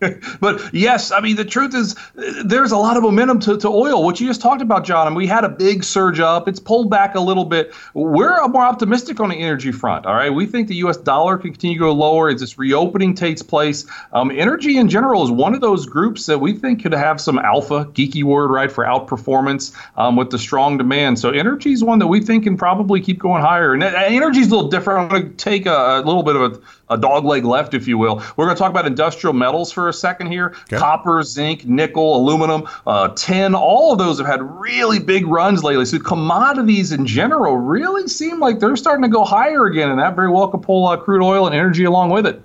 [0.40, 1.96] but yes, I mean, the truth is
[2.44, 5.06] there's a lot of momentum to, to oil, which you just talked about, John.
[5.06, 6.48] And we had a big surge up.
[6.48, 7.72] It's pulled back a little bit.
[7.94, 10.06] We're more optimistic on the energy front.
[10.06, 10.30] All right.
[10.30, 10.96] We think the U.S.
[10.96, 13.86] dollar can continue to go lower as this reopening takes place.
[14.12, 17.38] Um, energy in general is one of those groups that we think could have some
[17.38, 21.18] alpha, geeky word, right, for outperformance um, with the strong demand.
[21.18, 23.72] So energy is one that we think can probably keep going higher.
[23.74, 25.00] And energy is a little different.
[25.00, 27.88] I'm going to take a, a little bit of a a dog leg left, if
[27.88, 28.22] you will.
[28.36, 30.76] We're going to talk about industrial metals for a second here okay.
[30.76, 33.54] copper, zinc, nickel, aluminum, uh, tin.
[33.54, 35.84] All of those have had really big runs lately.
[35.84, 40.16] So commodities in general really seem like they're starting to go higher again, and that
[40.16, 42.42] very well could pull uh, crude oil and energy along with it.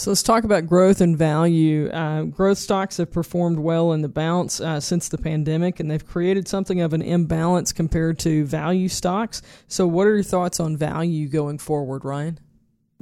[0.00, 1.90] So let's talk about growth and value.
[1.90, 6.06] Uh, growth stocks have performed well in the bounce uh, since the pandemic, and they've
[6.06, 9.42] created something of an imbalance compared to value stocks.
[9.68, 12.40] So, what are your thoughts on value going forward, Ryan?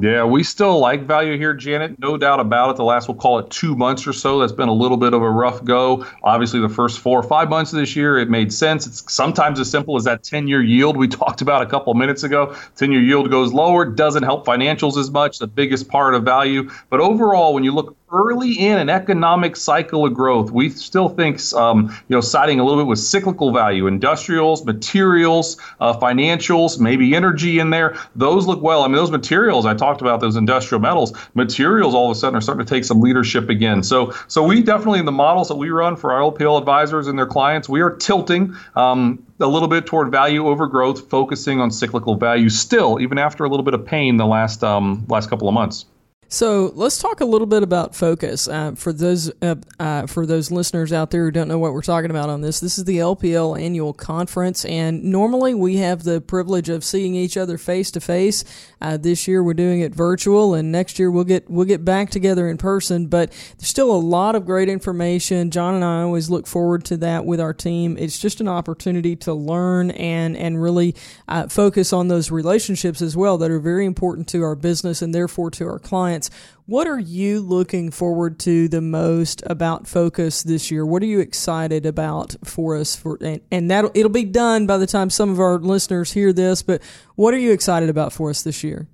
[0.00, 1.98] Yeah, we still like value here, Janet.
[1.98, 2.76] No doubt about it.
[2.76, 5.22] The last, we'll call it two months or so, that's been a little bit of
[5.22, 6.06] a rough go.
[6.22, 8.86] Obviously, the first four or five months of this year, it made sense.
[8.86, 12.22] It's sometimes as simple as that 10 year yield we talked about a couple minutes
[12.22, 12.54] ago.
[12.76, 16.70] 10 year yield goes lower, doesn't help financials as much, the biggest part of value.
[16.90, 21.40] But overall, when you look early in an economic cycle of growth, we still think,
[21.54, 27.14] um, you know, siding a little bit with cyclical value, industrials, materials, uh, financials, maybe
[27.14, 27.96] energy in there.
[28.16, 28.82] Those look well.
[28.82, 32.36] I mean, those materials I talked about, those industrial metals, materials all of a sudden
[32.36, 33.82] are starting to take some leadership again.
[33.82, 37.18] So, so we definitely in the models that we run for our LPL advisors and
[37.18, 38.54] their clients, we are tilting.
[38.76, 43.44] Um, a little bit toward value over growth, focusing on cyclical value still, even after
[43.44, 45.84] a little bit of pain the last um, last couple of months.
[46.30, 50.50] So let's talk a little bit about focus uh, for those uh, uh, for those
[50.50, 52.60] listeners out there who don't know what we're talking about on this.
[52.60, 57.38] This is the LPL annual conference, and normally we have the privilege of seeing each
[57.38, 58.44] other face to face.
[58.78, 62.46] This year we're doing it virtual, and next year we'll get we'll get back together
[62.46, 63.06] in person.
[63.06, 65.50] But there's still a lot of great information.
[65.50, 67.96] John and I always look forward to that with our team.
[67.98, 70.94] It's just an opportunity to learn and and really
[71.26, 75.14] uh, focus on those relationships as well that are very important to our business and
[75.14, 76.30] therefore to our clients clients.
[76.66, 80.84] What are you looking forward to the most about Focus this year?
[80.84, 82.94] What are you excited about for us?
[82.94, 86.32] For and, and that it'll be done by the time some of our listeners hear
[86.32, 86.62] this.
[86.62, 86.82] But
[87.14, 88.86] what are you excited about for us this year?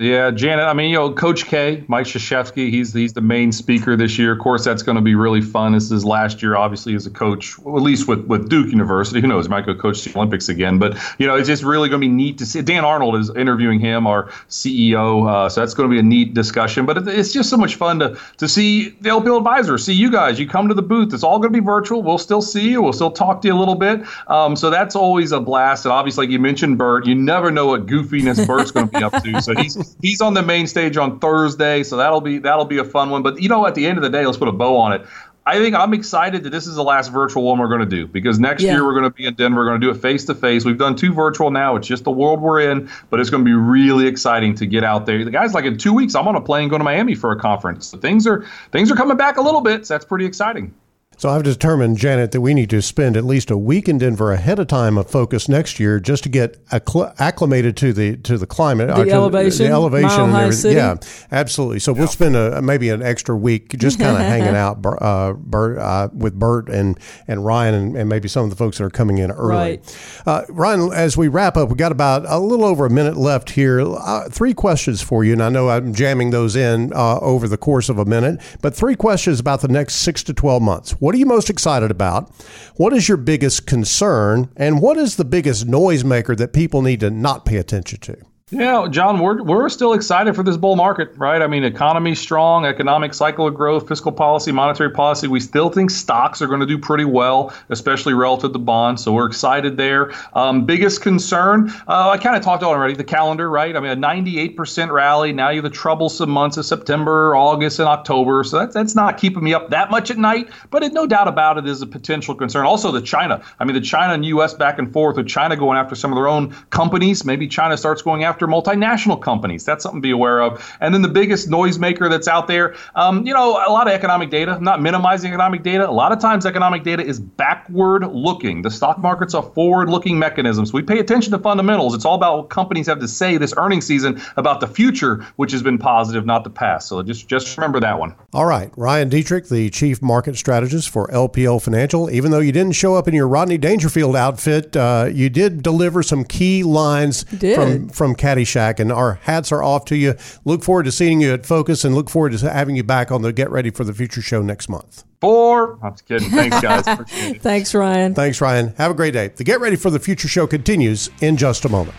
[0.00, 0.64] Yeah, Janet.
[0.64, 4.32] I mean, you know, Coach K, Mike Krzyzewski, he's he's the main speaker this year.
[4.32, 5.74] Of course, that's going to be really fun.
[5.74, 9.20] This is last year, obviously, as a coach, at least with, with Duke University.
[9.20, 9.50] Who knows?
[9.50, 10.78] Might go coach the Olympics again.
[10.78, 12.62] But you know, it's just really going to be neat to see.
[12.62, 15.28] Dan Arnold is interviewing him, our CEO.
[15.28, 16.86] Uh, so that's going to be a neat discussion.
[16.86, 20.40] But it's just so much fun to to see the LPL advisor, see you guys.
[20.40, 21.12] You come to the booth.
[21.12, 22.02] It's all going to be virtual.
[22.02, 22.80] We'll still see you.
[22.80, 24.00] We'll still talk to you a little bit.
[24.28, 25.84] Um, so that's always a blast.
[25.84, 29.04] And obviously, like you mentioned, Burt, you never know what goofiness Burt's going to be
[29.04, 29.42] up to.
[29.42, 32.84] So he's he's on the main stage on Thursday, so that'll be that'll be a
[32.84, 33.22] fun one.
[33.22, 35.06] But you know, at the end of the day, let's put a bow on it.
[35.46, 38.06] I think I'm excited that this is the last virtual one we're going to do
[38.06, 38.72] because next yeah.
[38.72, 39.60] year we're going to be in Denver.
[39.60, 40.64] We're going to do it face to face.
[40.64, 41.76] We've done two virtual now.
[41.76, 44.84] It's just the world we're in, but it's going to be really exciting to get
[44.84, 45.24] out there.
[45.24, 47.36] The guys, like in two weeks, I'm on a plane going to Miami for a
[47.36, 47.86] conference.
[47.88, 49.86] So things are things are coming back a little bit.
[49.86, 50.74] So that's pretty exciting.
[51.20, 54.32] So I've determined, Janet, that we need to spend at least a week in Denver
[54.32, 58.46] ahead of time of focus next year just to get acclimated to the to the
[58.46, 60.52] climate, the to elevation, the elevation, and everything.
[60.52, 60.76] City.
[60.76, 60.96] Yeah,
[61.30, 61.78] absolutely.
[61.80, 65.76] So we'll spend a, maybe an extra week just kind of hanging out uh, Burt,
[65.76, 68.90] uh, with Burt and and Ryan and, and, maybe some of the folks that are
[68.90, 69.54] coming in early.
[69.54, 70.22] Right.
[70.24, 73.50] Uh, Ryan, as we wrap up, we got about a little over a minute left
[73.50, 73.82] here.
[73.82, 77.58] Uh, three questions for you, and I know I'm jamming those in uh, over the
[77.58, 80.92] course of a minute, but three questions about the next six to twelve months.
[80.92, 82.30] What are you most excited about?
[82.76, 84.50] What is your biggest concern?
[84.56, 88.16] And what is the biggest noisemaker that people need to not pay attention to?
[88.52, 91.40] Yeah, John, we're, we're still excited for this bull market, right?
[91.40, 95.28] I mean, economy strong, economic cycle of growth, fiscal policy, monetary policy.
[95.28, 99.04] We still think stocks are going to do pretty well, especially relative to bonds.
[99.04, 100.10] So we're excited there.
[100.32, 103.76] Um, biggest concern, uh, I kind of talked about already, the calendar, right?
[103.76, 105.32] I mean, a 98% rally.
[105.32, 108.42] Now you have the troublesome months of September, August, and October.
[108.42, 111.28] So that's, that's not keeping me up that much at night, but it, no doubt
[111.28, 112.66] about it is a potential concern.
[112.66, 113.44] Also, the China.
[113.60, 114.54] I mean, the China and U.S.
[114.54, 117.24] back and forth with China going after some of their own companies.
[117.24, 119.64] Maybe China starts going after after multinational companies.
[119.64, 120.76] That's something to be aware of.
[120.80, 124.30] And then the biggest noisemaker that's out there, um, you know, a lot of economic
[124.30, 125.88] data, I'm not minimizing economic data.
[125.88, 128.62] A lot of times economic data is backward looking.
[128.62, 130.64] The stock market's a forward looking mechanism.
[130.64, 131.94] So we pay attention to fundamentals.
[131.94, 135.52] It's all about what companies have to say this earnings season about the future, which
[135.52, 136.88] has been positive, not the past.
[136.88, 138.14] So just, just remember that one.
[138.32, 138.72] All right.
[138.76, 142.10] Ryan Detrick, the chief market strategist for LPL Financial.
[142.10, 146.02] Even though you didn't show up in your Rodney Dangerfield outfit, uh, you did deliver
[146.02, 147.24] some key lines
[147.54, 150.14] from, from Caddyshack, and our hats are off to you.
[150.44, 153.22] Look forward to seeing you at Focus, and look forward to having you back on
[153.22, 155.04] the Get Ready for the Future show next month.
[155.20, 155.78] Four.
[155.82, 156.30] I'm just kidding.
[156.30, 156.84] Thanks, guys.
[157.38, 158.14] Thanks, Ryan.
[158.14, 158.74] Thanks, Ryan.
[158.76, 159.28] Have a great day.
[159.28, 161.96] The Get Ready for the Future show continues in just a moment.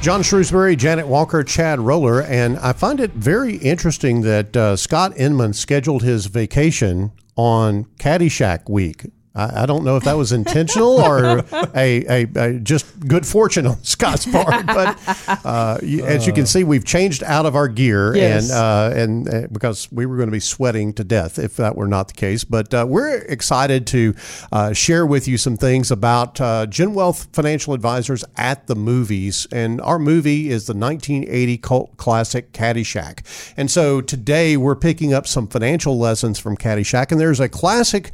[0.00, 5.12] John Shrewsbury, Janet Walker, Chad Roller, and I find it very interesting that uh, Scott
[5.18, 9.04] Inman scheduled his vacation on Caddyshack week.
[9.34, 11.38] I, I don't know if that was intentional or
[11.74, 14.98] a, a, a, just good fortune on Scott's part, but
[15.44, 18.50] uh, you, as you can see, we've changed out of our gear, yes.
[18.50, 21.76] and uh, and uh, because we were going to be sweating to death if that
[21.76, 22.42] were not the case.
[22.42, 24.14] But uh, we're excited to
[24.50, 29.46] uh, share with you some things about uh, Gen Wealth Financial Advisors at the movies,
[29.52, 33.52] and our movie is the 1980 cult classic Caddyshack.
[33.56, 38.10] And so today we're picking up some financial lessons from Caddyshack, and there's a classic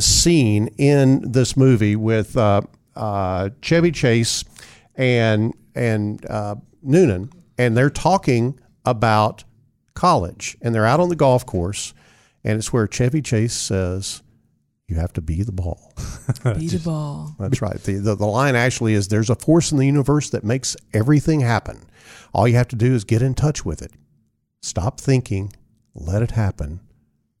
[0.00, 2.62] scene scene in this movie with uh,
[2.96, 4.44] uh, Chevy Chase
[4.94, 9.44] and and uh, Noonan, and they're talking about
[9.94, 11.94] college, and they're out on the golf course,
[12.42, 14.22] and it's where Chevy Chase says,
[14.88, 15.92] "You have to be the ball."
[16.56, 17.36] be the ball.
[17.38, 17.80] That's right.
[17.80, 21.40] The, the the line actually is, "There's a force in the universe that makes everything
[21.40, 21.84] happen.
[22.32, 23.92] All you have to do is get in touch with it.
[24.62, 25.52] Stop thinking,
[25.94, 26.80] let it happen,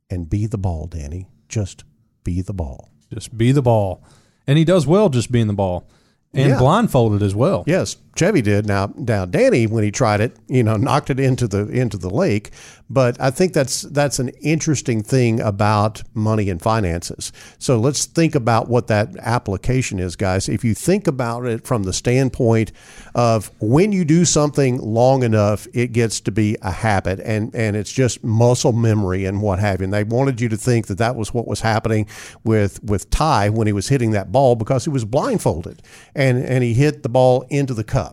[0.08, 1.26] and be the ball, Danny.
[1.48, 1.84] Just
[2.22, 4.02] be the ball." Just be the ball.
[4.46, 5.86] And he does well just being the ball
[6.34, 6.58] and yeah.
[6.58, 7.64] blindfolded as well.
[7.66, 8.66] Yes, Chevy did.
[8.66, 12.10] Now, now Danny, when he tried it, you know, knocked it into the into the
[12.10, 12.50] lake.
[12.90, 17.32] But I think that's that's an interesting thing about money and finances.
[17.58, 20.48] So let's think about what that application is, guys.
[20.48, 22.72] If you think about it from the standpoint
[23.14, 27.76] of when you do something long enough, it gets to be a habit, and and
[27.76, 29.84] it's just muscle memory and what have you.
[29.84, 32.08] And they wanted you to think that that was what was happening
[32.42, 35.82] with with Ty when he was hitting that ball because he was blindfolded
[36.14, 38.07] and and he hit the ball into the cup.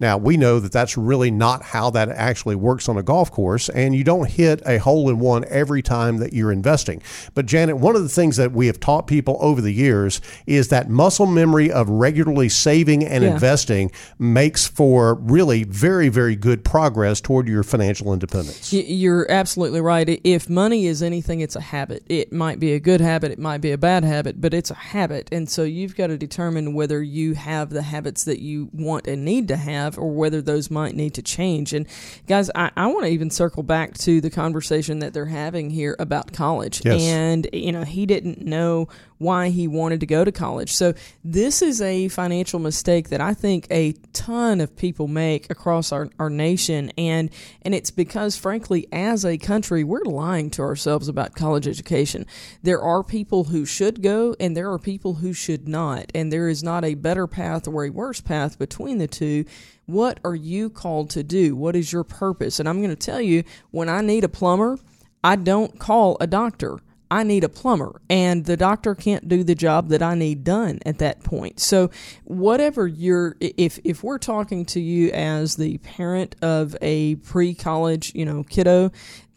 [0.00, 3.68] Now, we know that that's really not how that actually works on a golf course,
[3.68, 7.02] and you don't hit a hole in one every time that you're investing.
[7.34, 10.68] But, Janet, one of the things that we have taught people over the years is
[10.68, 13.30] that muscle memory of regularly saving and yeah.
[13.30, 18.72] investing makes for really very, very good progress toward your financial independence.
[18.72, 20.20] You're absolutely right.
[20.22, 22.04] If money is anything, it's a habit.
[22.08, 24.74] It might be a good habit, it might be a bad habit, but it's a
[24.74, 25.28] habit.
[25.32, 29.24] And so you've got to determine whether you have the habits that you want and
[29.24, 31.72] need to have have or whether those might need to change.
[31.72, 31.86] And
[32.26, 35.96] guys, I, I want to even circle back to the conversation that they're having here
[35.98, 36.82] about college.
[36.84, 37.02] Yes.
[37.02, 40.72] And, you know, he didn't know why he wanted to go to college.
[40.72, 45.92] So this is a financial mistake that I think a ton of people make across
[45.92, 47.30] our, our nation and
[47.62, 52.26] and it's because frankly as a country we're lying to ourselves about college education.
[52.62, 56.48] There are people who should go and there are people who should not and there
[56.48, 59.44] is not a better path or a worse path between the two.
[59.86, 61.56] What are you called to do?
[61.56, 62.60] What is your purpose?
[62.60, 64.78] And I'm going to tell you when I need a plumber,
[65.24, 66.78] I don't call a doctor.
[67.10, 70.78] I need a plumber, and the doctor can't do the job that I need done
[70.84, 71.60] at that point.
[71.60, 71.90] So,
[72.24, 78.26] whatever you're, if if we're talking to you as the parent of a pre-college, you
[78.26, 78.92] know, kiddo,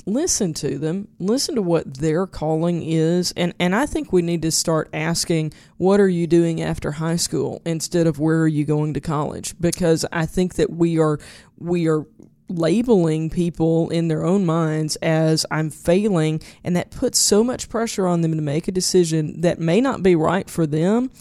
[0.05, 4.41] listen to them, listen to what their calling is, and and I think we need
[4.41, 8.65] to start asking, what are you doing after high school instead of where are you
[8.65, 9.55] going to college?
[9.59, 11.19] Because I think that we are
[11.57, 12.05] we are
[12.51, 18.07] labeling people in their own minds as I'm failing, and that puts so much pressure
[18.07, 21.11] on them to make a decision that may not be right for them.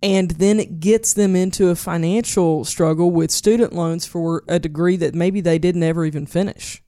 [0.00, 4.96] And then it gets them into a financial struggle with student loans for a degree
[4.96, 6.80] that maybe they didn't ever even finish.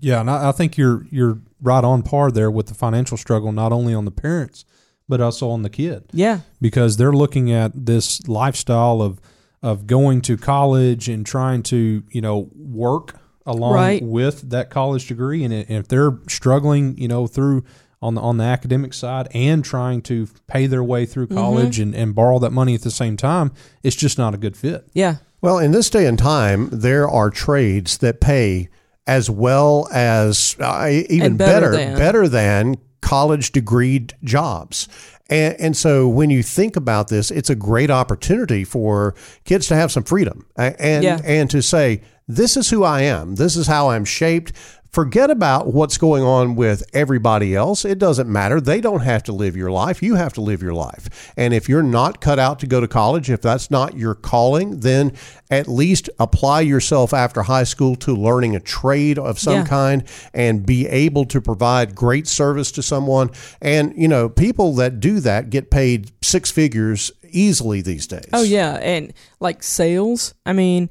[0.00, 3.52] Yeah, and I, I think you're you're right on par there with the financial struggle,
[3.52, 4.64] not only on the parents
[5.08, 6.04] but also on the kid.
[6.12, 9.20] Yeah, because they're looking at this lifestyle of
[9.62, 14.02] of going to college and trying to you know work along Right.
[14.02, 17.64] with that college degree, and if they're struggling, you know, through
[18.02, 21.36] on the on the academic side and trying to pay their way through Mm-hmm.
[21.38, 24.56] college and, and borrow that money at the same time, it's just not a good
[24.56, 24.86] fit.
[24.92, 28.68] yeah, Well, in this day and time, there are trades that pay
[29.06, 31.96] as well as uh, even And better better, than.
[31.96, 34.88] better than college degreed jobs.
[35.30, 39.76] And, and so when you think about this, it's a great opportunity for kids to
[39.76, 41.20] have some freedom and, Yeah.
[41.24, 43.36] and to say, this is who I am.
[43.36, 44.52] This is how I'm shaped.
[44.90, 47.84] Forget about what's going on with everybody else.
[47.84, 48.62] It doesn't matter.
[48.62, 50.02] They don't have to live your life.
[50.02, 51.34] You have to live your life.
[51.36, 54.80] And if you're not cut out to go to college, if that's not your calling,
[54.80, 55.12] then
[55.50, 59.66] at least apply yourself after high school to learning a trade of some Yeah.
[59.66, 63.30] kind and be able to provide great service to someone.
[63.60, 68.30] And, you know, people that do that get paid six figures easily these days.
[68.32, 70.32] Oh yeah, and like sales.
[70.46, 70.88] I mean,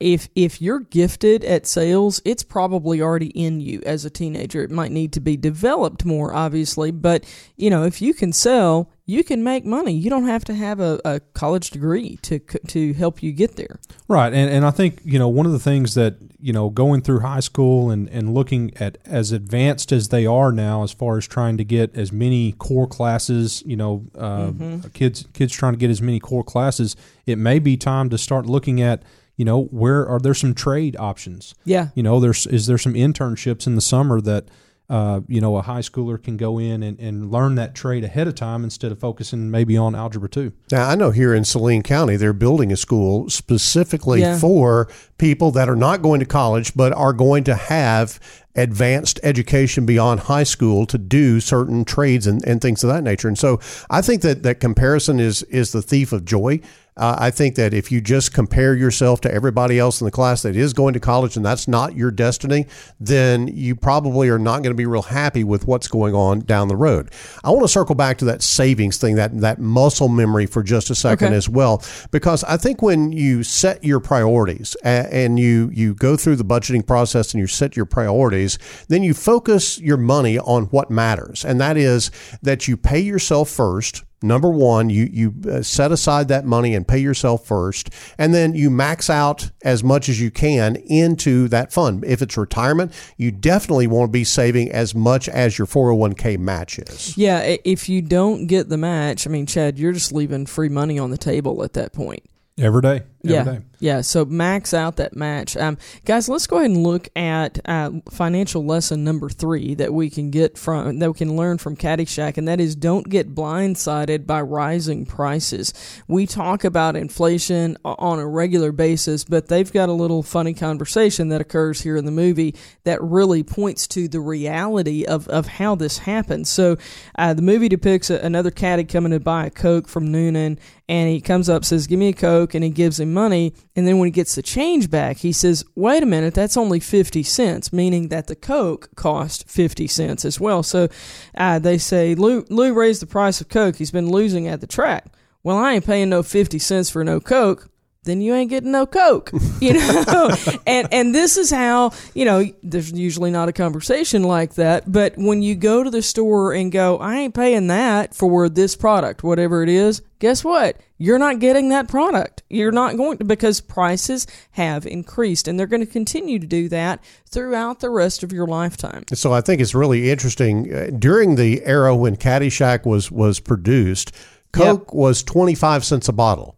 [0.00, 4.62] if if you're gifted at sales, it's probably already in you as a teenager.
[4.62, 7.24] It might need to be developed more, obviously, but
[7.56, 9.92] you know, if you can sell, you can make money.
[9.92, 13.78] You don't have to have a, a college degree to to help you get there.
[14.06, 17.02] Right, and and I think you know one of the things that you know going
[17.02, 21.16] through high school and and looking at as advanced as they are now, as far
[21.18, 24.52] as trying to get as many core classes, you know, uh,
[24.92, 28.46] kids kids trying to get as many core classes, it may be time to start
[28.46, 29.02] looking at
[29.38, 31.54] you know where are there some trade options.
[31.64, 31.88] Yeah.
[31.94, 34.48] You know, there's is there some internships in the summer that.
[34.90, 38.26] Uh, you know, a high schooler can go in and, and learn that trade ahead
[38.26, 40.50] of time instead of focusing maybe on algebra two.
[40.72, 44.38] Now, I know here in Saline County, they're building a school specifically Yeah.
[44.38, 48.18] for people that are not going to college, but are going to have
[48.56, 53.28] advanced education beyond high school to do certain trades and, and things of that nature.
[53.28, 56.60] And so I think that that comparison is, is the thief of joy.
[56.98, 60.42] Uh, I think that if you just compare yourself to everybody else in the class
[60.42, 62.66] that is going to college and that's not your destiny,
[62.98, 66.68] then you probably are not going to be real happy with what's going on down
[66.68, 67.10] the road.
[67.44, 70.90] I want to circle back to that savings thing, that that muscle memory for just
[70.90, 71.36] a second Okay.
[71.36, 76.36] as well, because I think when you set your priorities and you you go through
[76.36, 78.58] the budgeting process and you set your priorities,
[78.88, 82.10] then you focus your money on what matters, and that is
[82.42, 84.02] that you pay yourself first.
[84.20, 88.54] Number one, you you uh, set aside that money and pay yourself first, and then
[88.54, 92.04] you max out as much as you can into that fund.
[92.04, 96.78] If it's retirement, you definitely want to be saving as much as your 401k match
[96.80, 97.16] is.
[97.16, 100.98] Yeah, if you don't get the match, I mean, Chad, you're just leaving free money
[100.98, 102.24] on the table at that point.
[102.58, 103.02] Every day.
[103.22, 103.60] Yeah, day.
[103.80, 104.00] yeah.
[104.02, 106.28] So max out that match, um, guys.
[106.28, 110.56] Let's go ahead and look at uh, financial lesson number three that we can get
[110.56, 115.04] from that we can learn from Caddyshack, and that is don't get blindsided by rising
[115.04, 115.74] prices.
[116.06, 121.28] We talk about inflation on a regular basis, but they've got a little funny conversation
[121.30, 122.54] that occurs here in the movie
[122.84, 126.48] that really points to the reality of of how this happens.
[126.48, 126.76] So
[127.18, 131.10] uh, the movie depicts a, another caddy coming to buy a coke from Noonan, and
[131.10, 133.54] he comes up says, "Give me a coke," and he gives him money.
[133.74, 136.80] And then when he gets the change back, he says, "Wait a minute, that's only
[136.80, 140.62] fifty cents," meaning that the coke cost fifty cents as well.
[140.62, 140.88] So
[141.36, 143.76] uh, they say, "Lou, Lou raised the price of coke.
[143.76, 145.06] He's been losing at the track."
[145.42, 147.68] Well, I ain't paying no fifty cents for no coke.
[148.04, 149.30] Then you ain't getting no coke
[149.60, 150.30] you know?
[150.66, 155.14] And and this is how you know there's usually not a conversation like that but
[155.16, 159.22] when you go to the store and go i ain't paying that for this product
[159.22, 160.76] whatever it is guess what?
[160.98, 162.42] You're not getting that product.
[162.48, 166.68] You're not going to because prices have increased and they're going to continue to do
[166.70, 169.04] that throughout the rest of your lifetime.
[169.12, 174.12] So i think it's really interesting uh, during the era when caddyshack was was produced
[174.52, 174.94] coke yep.
[174.94, 176.56] was 25 cents a bottle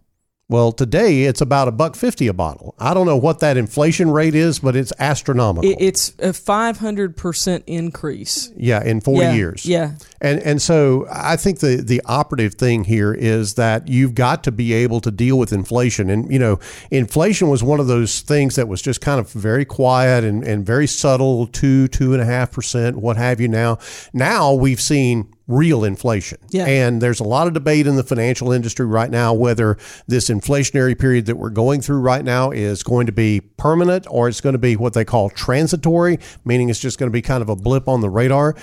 [0.51, 2.75] well, today it's about a buck fifty a bottle.
[2.77, 5.73] I don't know what that inflation rate is, but it's astronomical.
[5.79, 8.53] It's a five hundred percent increase.
[8.57, 9.65] Yeah, in forty yeah, years.
[9.65, 14.43] Yeah, and and so I think the the operative thing here is that you've got
[14.43, 16.59] to be able to deal with inflation, and you know,
[16.91, 20.67] inflation was one of those things that was just kind of very quiet and and
[20.67, 23.47] very subtle, two two and a half percent, what have you.
[23.47, 23.79] Now,
[24.13, 26.39] now we've seen real inflation.
[26.51, 26.67] Yeah.
[26.67, 29.77] And there's a lot of debate in the financial industry right now whether
[30.07, 34.29] this inflationary period that we're going through right now is going to be permanent or
[34.29, 37.43] it's going to be what they call transitory, meaning it's just going to be kind
[37.43, 38.55] of a blip on the radar.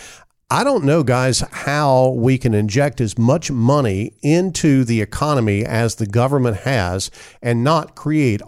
[0.50, 5.96] I don't know, guys, how we can inject as much money into the economy as
[5.96, 7.12] the government has
[7.42, 8.42] and not create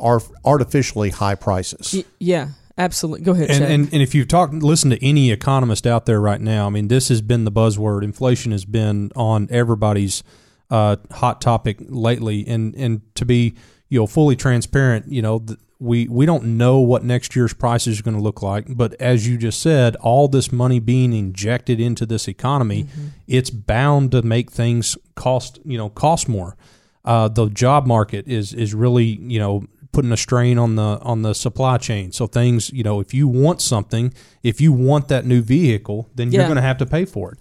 [0.46, 2.06] artificially high prices.
[2.18, 2.52] Yeah.
[2.80, 3.26] Absolutely.
[3.26, 3.52] Go ahead.
[3.52, 6.70] And, and, and if you've talked, listen to any economist out there right now, I
[6.70, 8.04] mean, this has been the buzzword.
[8.04, 10.24] Inflation has been on everybody's
[10.72, 12.48] uh, hot topic lately.
[12.48, 13.56] And and to be
[13.90, 15.46] you know fully transparent, you know,
[15.80, 18.66] we we don't know what next year's prices are going to look like.
[18.70, 23.08] But as you just said, all this money being injected into this economy, mm-hmm.
[23.28, 26.56] it's bound to make things cost you know cost more.
[27.04, 31.22] Uh, the job market is is really you know putting a strain on the on
[31.22, 32.12] the supply chain.
[32.12, 34.14] So things, you know, if you want something,
[34.44, 37.40] if you want that new vehicle, then you're going to have to pay for it.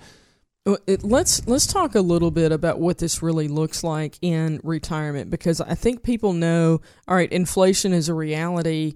[0.66, 4.60] Uh, it, let's let's talk a little bit about what this really looks like in
[4.62, 8.94] retirement because I think people know all right inflation is a reality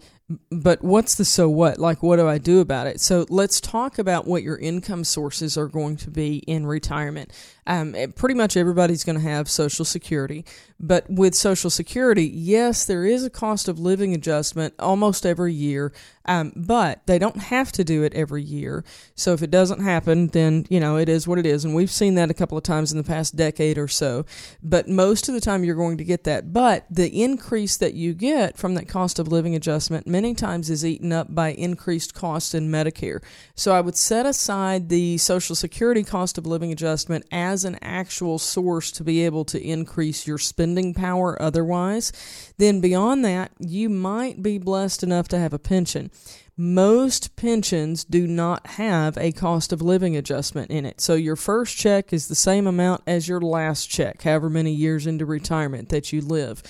[0.51, 1.79] but what's the so what?
[1.79, 3.01] Like, what do I do about it?
[3.01, 7.33] So let's talk about what your income sources are going to be in retirement.
[7.67, 10.45] Um, eh, pretty much everybody's going to have Social Security,
[10.81, 15.93] but with Social Security, yes, there is a cost of living adjustment almost every year,
[16.25, 18.85] um, but they don't have to do it every year.
[19.15, 21.91] So if it doesn't happen, then you know it is what it is, and we've
[21.91, 24.27] seen that a couple of times in the past decade or so.
[24.61, 26.53] But most of the time, you're going to get that.
[26.53, 30.85] But the increase that you get from that cost of living adjustment many times is
[30.85, 33.23] eaten up by increased costs in Medicare.
[33.55, 38.39] So I would set aside the Social Security cost of living adjustment as an actual
[38.39, 42.13] source to be able to increase your spending power otherwise.
[42.59, 46.11] Then beyond that, you might be blessed enough to have a pension.
[46.57, 51.01] Most pensions do not have a cost of living adjustment in it.
[51.01, 55.07] So your first check is the same amount as your last check, however many years
[55.07, 56.63] into retirement that you live.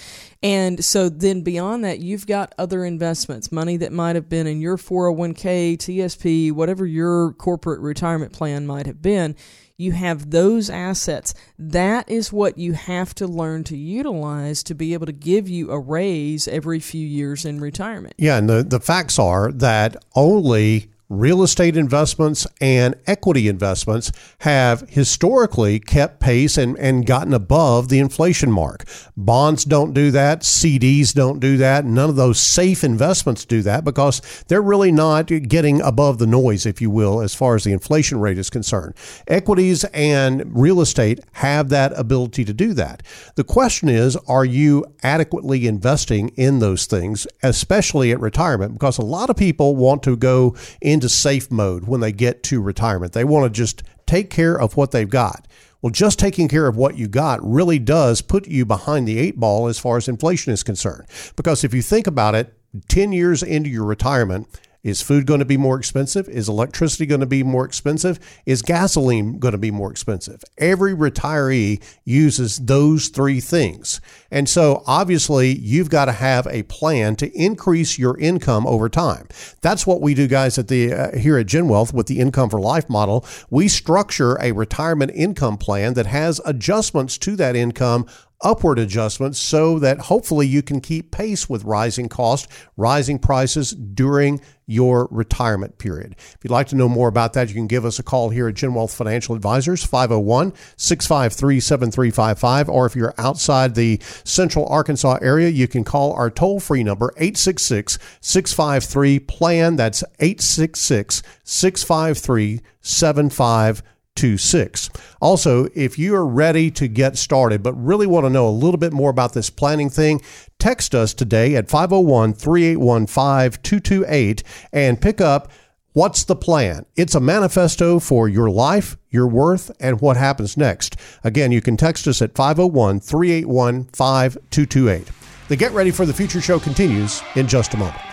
[0.42, 4.60] And so then beyond that, you've got other investments, money that might have been in
[4.60, 9.36] your 401k, TSP, whatever your corporate retirement plan might have been
[9.82, 11.34] you have those assets.
[11.58, 15.70] That is what you have to learn to utilize to be able to give you
[15.70, 18.14] a raise every few years in retirement.
[18.18, 24.80] Yeah, and the, the facts are that only real estate investments and equity investments have
[24.88, 28.84] historically kept pace and, and gotten above the inflation mark.
[29.16, 30.40] Bonds don't do that.
[30.40, 31.84] CDs don't do that.
[31.84, 36.64] None of those safe investments do that because they're really not getting above the noise,
[36.64, 38.94] if you will, as far as the inflation rate is concerned.
[39.28, 43.02] Equities and real estate have that ability to do that.
[43.34, 48.72] The question is, are you adequately investing in those things, especially at retirement?
[48.72, 52.44] Because a lot of people want to go into into safe mode when they get
[52.44, 53.12] to retirement.
[53.12, 55.48] They want to just take care of what they've got.
[55.80, 59.40] Well, just taking care of what you got really does put you behind the eight
[59.40, 61.08] ball as far as inflation is concerned.
[61.34, 62.54] Because if you think about it,
[62.88, 64.46] 10 years into your retirement,
[64.82, 66.28] is food going to be more expensive?
[66.28, 68.18] Is electricity going to be more expensive?
[68.46, 70.42] Is gasoline going to be more expensive?
[70.58, 74.00] Every retiree uses those three things.
[74.30, 79.28] And so obviously you've got to have a plan to increase your income over time.
[79.60, 82.50] That's what we do guys at the uh, here at Gen Wealth with the income
[82.50, 83.24] for life model.
[83.50, 88.06] We structure a retirement income plan that has adjustments to that income
[88.42, 94.40] upward adjustments so that hopefully you can keep pace with rising costs, rising prices during
[94.72, 96.16] your retirement period.
[96.18, 98.48] If you'd like to know more about that, you can give us a call here
[98.48, 102.68] at Gen Wealth Financial Advisors, 501 653 7355.
[102.68, 107.12] Or if you're outside the central Arkansas area, you can call our toll free number,
[107.16, 109.76] 866 653 PLAN.
[109.76, 113.91] That's 866 653 7555.
[114.16, 114.90] 526.
[115.20, 118.78] Also, if you are ready to get started but really want to know a little
[118.78, 120.20] bit more about this planning thing,
[120.58, 124.42] text us today at 501 381 5228
[124.72, 125.50] and pick up
[125.94, 126.86] What's the plan?
[126.96, 130.96] It's a manifesto for your life, your worth, and what happens next.
[131.22, 135.08] Again, you can text us at 501 381 5228.
[135.48, 138.11] The Get Ready for the Future show continues in just a moment.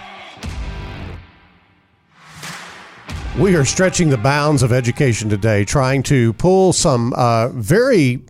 [3.38, 8.22] We are stretching the bounds of education today, trying to pull some uh, very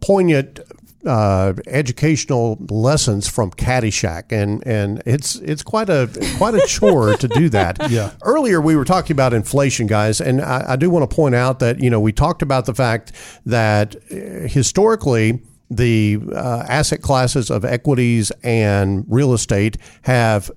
[0.00, 0.60] poignant
[1.04, 7.28] uh, educational lessons from Caddyshack, and and it's it's quite a quite a chore to
[7.28, 7.90] do that.
[7.90, 8.12] Yeah.
[8.22, 11.58] Earlier we were talking about inflation, guys, and I, I do want to point out
[11.58, 13.12] that you know we talked about the fact
[13.44, 20.50] that uh, historically the uh, asset classes of equities and real estate have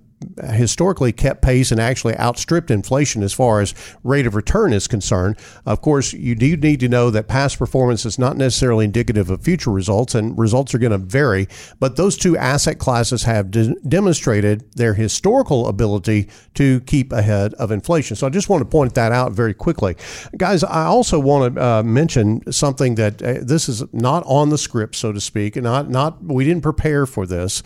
[0.44, 5.38] historically kept pace and actually outstripped inflation as far as rate of return is concerned.
[5.66, 9.42] Of course, you do need to know that past performance is not necessarily indicative of
[9.42, 11.48] future results, and results are going to vary.
[11.80, 17.72] But those two asset classes have de- demonstrated their historical ability to keep ahead of
[17.72, 18.16] inflation.
[18.16, 19.96] So I just want to point that out very quickly.
[20.36, 24.58] Guys, I also want to uh, mention something that uh, this is not on the
[24.58, 27.62] script, so to speak, and not, not we didn't prepare for this.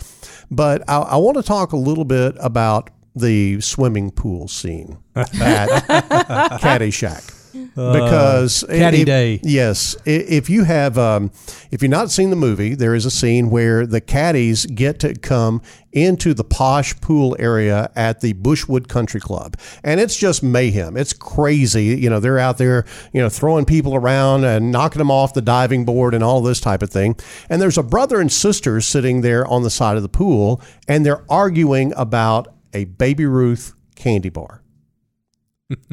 [0.51, 5.29] But I, I want to talk a little bit about the swimming pool scene at
[6.61, 7.40] Caddyshack.
[7.53, 9.39] Because Caddy if- Day.
[9.43, 11.31] yes, if you have, um,
[11.71, 15.13] if you've not seen the movie, there is a scene where the caddies get to
[15.15, 20.95] come into the posh pool area at the Bushwood Country Club, and it's just mayhem.
[20.95, 21.85] It's crazy.
[21.85, 25.41] You know, they're out there, you know, throwing people around and knocking them off the
[25.41, 27.15] diving board and all this type of thing.
[27.49, 31.05] And there's a brother and sister sitting there on the side of the pool, and
[31.05, 34.63] they're arguing about a Baby Ruth candy bar.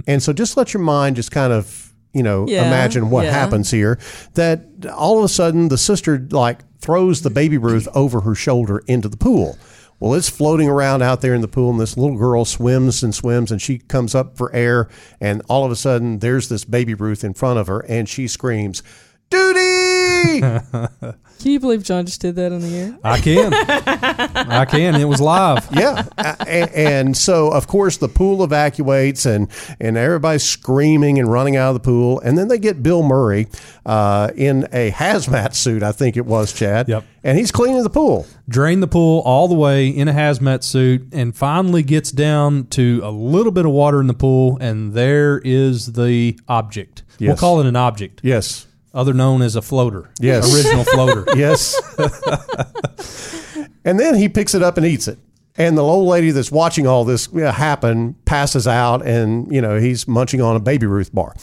[0.06, 3.32] And so just let your mind just kind of, you know, Yeah, imagine what yeah.
[3.32, 3.98] happens here.
[4.34, 8.82] That all of a sudden the sister like throws the Baby Ruth over her shoulder
[8.86, 9.58] into the pool.
[10.00, 13.12] Well, it's floating around out there in the pool, and this little girl swims and
[13.12, 14.88] swims, and she comes up for air,
[15.20, 18.28] and all of a sudden, there's this baby Ruth in front of her, and she
[18.28, 18.84] screams,
[19.30, 20.40] "Duty!"
[21.38, 22.98] Can you believe John just did that on the air?
[23.04, 23.54] I can.
[23.54, 24.96] I can.
[24.96, 25.68] It was live.
[25.72, 26.04] yeah,
[26.46, 29.48] and, and so of course the pool evacuates, and
[29.78, 33.46] and everybody's screaming and running out of the pool, and then they get Bill Murray
[33.86, 36.88] uh, in a hazmat suit, I think it was, Chad.
[36.88, 37.04] Yep.
[37.22, 38.26] and he's cleaning the pool.
[38.48, 43.00] Drain the pool all the way in a hazmat suit and finally gets down to
[43.04, 47.04] a little bit of water in the pool, and there is the object.
[47.20, 50.10] We'll call it an object, Yes, other known as a floater.
[50.20, 50.54] Yes.
[50.54, 51.24] Original floater.
[51.36, 51.74] yes.
[53.84, 55.18] and then he picks it up and eats it.
[55.58, 60.06] And the old lady that's watching all this happen passes out, and you know he's
[60.06, 61.34] munching on a baby Ruth bar.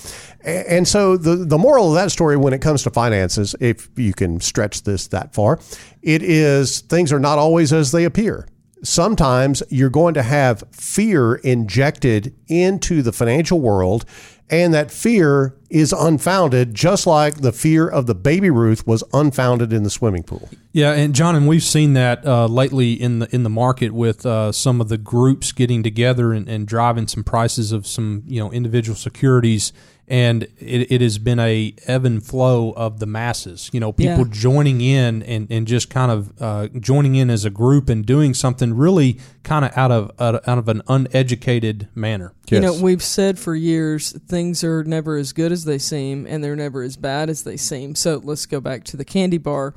[0.42, 4.14] And so the the moral of that story, when it comes to finances, if you
[4.14, 5.60] can stretch this that far,
[6.02, 8.48] it is things are not always as they appear.
[8.84, 14.06] Sometimes you're going to have fear injected into the financial world,
[14.50, 19.74] and that fear is unfounded, just like the fear of the baby Ruth was unfounded
[19.74, 20.50] in the swimming pool.
[20.72, 24.26] Yeah, and John, and we've seen that uh, lately in the in the market with
[24.26, 28.40] uh, some of the groups getting together and, and driving some prices of some you
[28.40, 29.74] know individual securities,
[30.08, 33.70] and it, it has been a ebb and flow of the masses.
[33.74, 34.32] You know, people Yeah.
[34.32, 38.34] joining in and, and just kind of uh, joining in as a group and doing
[38.34, 42.34] something really kind of out of out of- out of an uneducated manner.
[42.52, 46.44] You know, we've said for years things are never as good as they seem, and
[46.44, 47.96] they're never as bad as they seem.
[47.96, 49.74] So let's go back to the candy bar.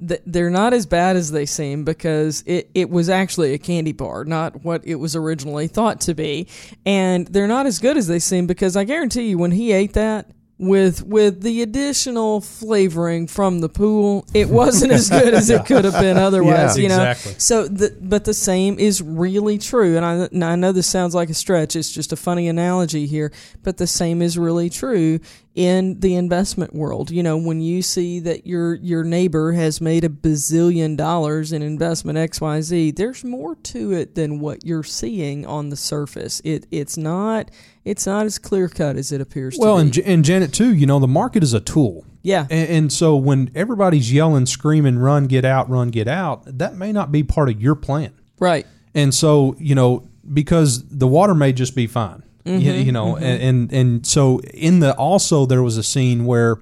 [0.00, 4.24] They're not as bad as they seem because it, it was actually a candy bar,
[4.24, 6.48] not what it was originally thought to be.
[6.84, 9.92] And they're not as good as they seem because I guarantee you, when he ate
[9.94, 15.66] that, with with the additional flavoring from the pool, it wasn't as good as it
[15.66, 16.76] could have been otherwise.
[16.76, 17.34] Yeah, you know, exactly.
[17.38, 21.14] so, the, but the same is really true, and I, and I know this sounds
[21.14, 21.74] like a stretch.
[21.74, 23.32] It's just a funny analogy here,
[23.62, 25.20] but the same is really true
[25.54, 27.10] in the investment world.
[27.10, 31.62] You know, when you see that your your neighbor has made a bazillion dollars in
[31.62, 36.40] investment X Y Z, there's more to it than what you're seeing on the surface.
[36.44, 37.50] It it's not
[37.84, 39.56] it's not as clear cut as it appears.
[39.58, 40.00] Well, to be.
[40.00, 40.74] and and Janet too.
[40.74, 42.06] You know, the market is a tool.
[42.22, 46.76] yeah, And, and so when everybody's yelling, screaming, run, get out, run, get out, that
[46.76, 48.12] may not be part of your plan.
[48.38, 48.66] right.
[48.94, 53.42] And so, you know, because the water may just be fine, you, you know, and,
[53.42, 56.58] and, and so in the, also there was a scene where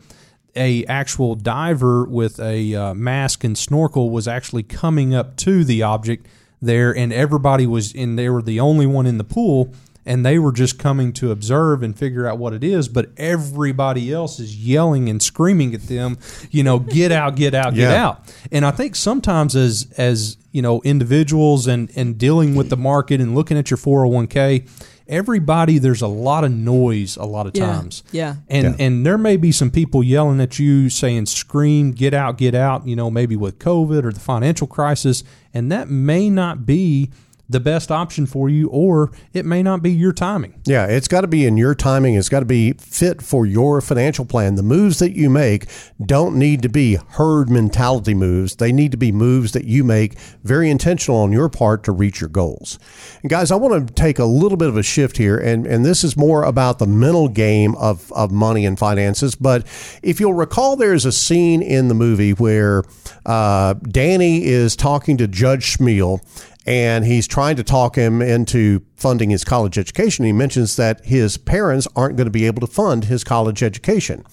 [0.56, 5.82] a actual diver with a uh, mask and snorkel was actually coming up to the
[5.82, 6.26] object
[6.60, 9.72] there and everybody was and they were the only one in the pool
[10.04, 14.12] and they were just coming to observe and figure out what it is, but everybody
[14.12, 16.16] else is yelling and screaming at them,
[16.50, 18.06] you know, get out, get out, get Yeah.
[18.06, 18.34] out.
[18.50, 23.20] And I think sometimes as as you know individuals and and dealing with the market
[23.20, 24.66] and looking at your 401k,
[25.10, 27.66] everybody there's a lot of noise a lot of Yeah.
[27.66, 28.02] times.
[28.12, 28.36] Yeah.
[28.48, 28.84] And Yeah.
[28.86, 32.86] and there may be some people yelling at you saying scream, get out, get out,
[32.86, 37.10] you know, maybe with COVID or the financial crisis, and that may not be
[37.50, 40.54] the best option for you or it may not be your timing.
[40.66, 42.14] Yeah, it's got to be in your timing.
[42.14, 44.54] It's got to be fit for your financial plan.
[44.54, 45.66] The moves that you make
[46.04, 48.56] don't need to be herd mentality moves.
[48.56, 52.20] They need to be moves that you make very intentional on your part to reach
[52.20, 52.78] your goals.
[53.22, 55.84] And guys, I want to take a little bit of a shift here, and, and
[55.84, 59.34] this is more about the mental game of, of money and finances.
[59.34, 59.66] But
[60.02, 62.84] if you'll recall, there's a scene in the movie where
[63.26, 66.20] uh, Danny is talking to Judge Smails
[66.66, 70.24] and he's trying to talk him into funding his college education.
[70.24, 74.24] He mentions that his parents aren't going to be able to fund his college education.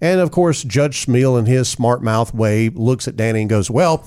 [0.00, 3.70] And of course, Judge Smails, in his smart mouth way, looks at Danny and goes,
[3.70, 4.04] Well,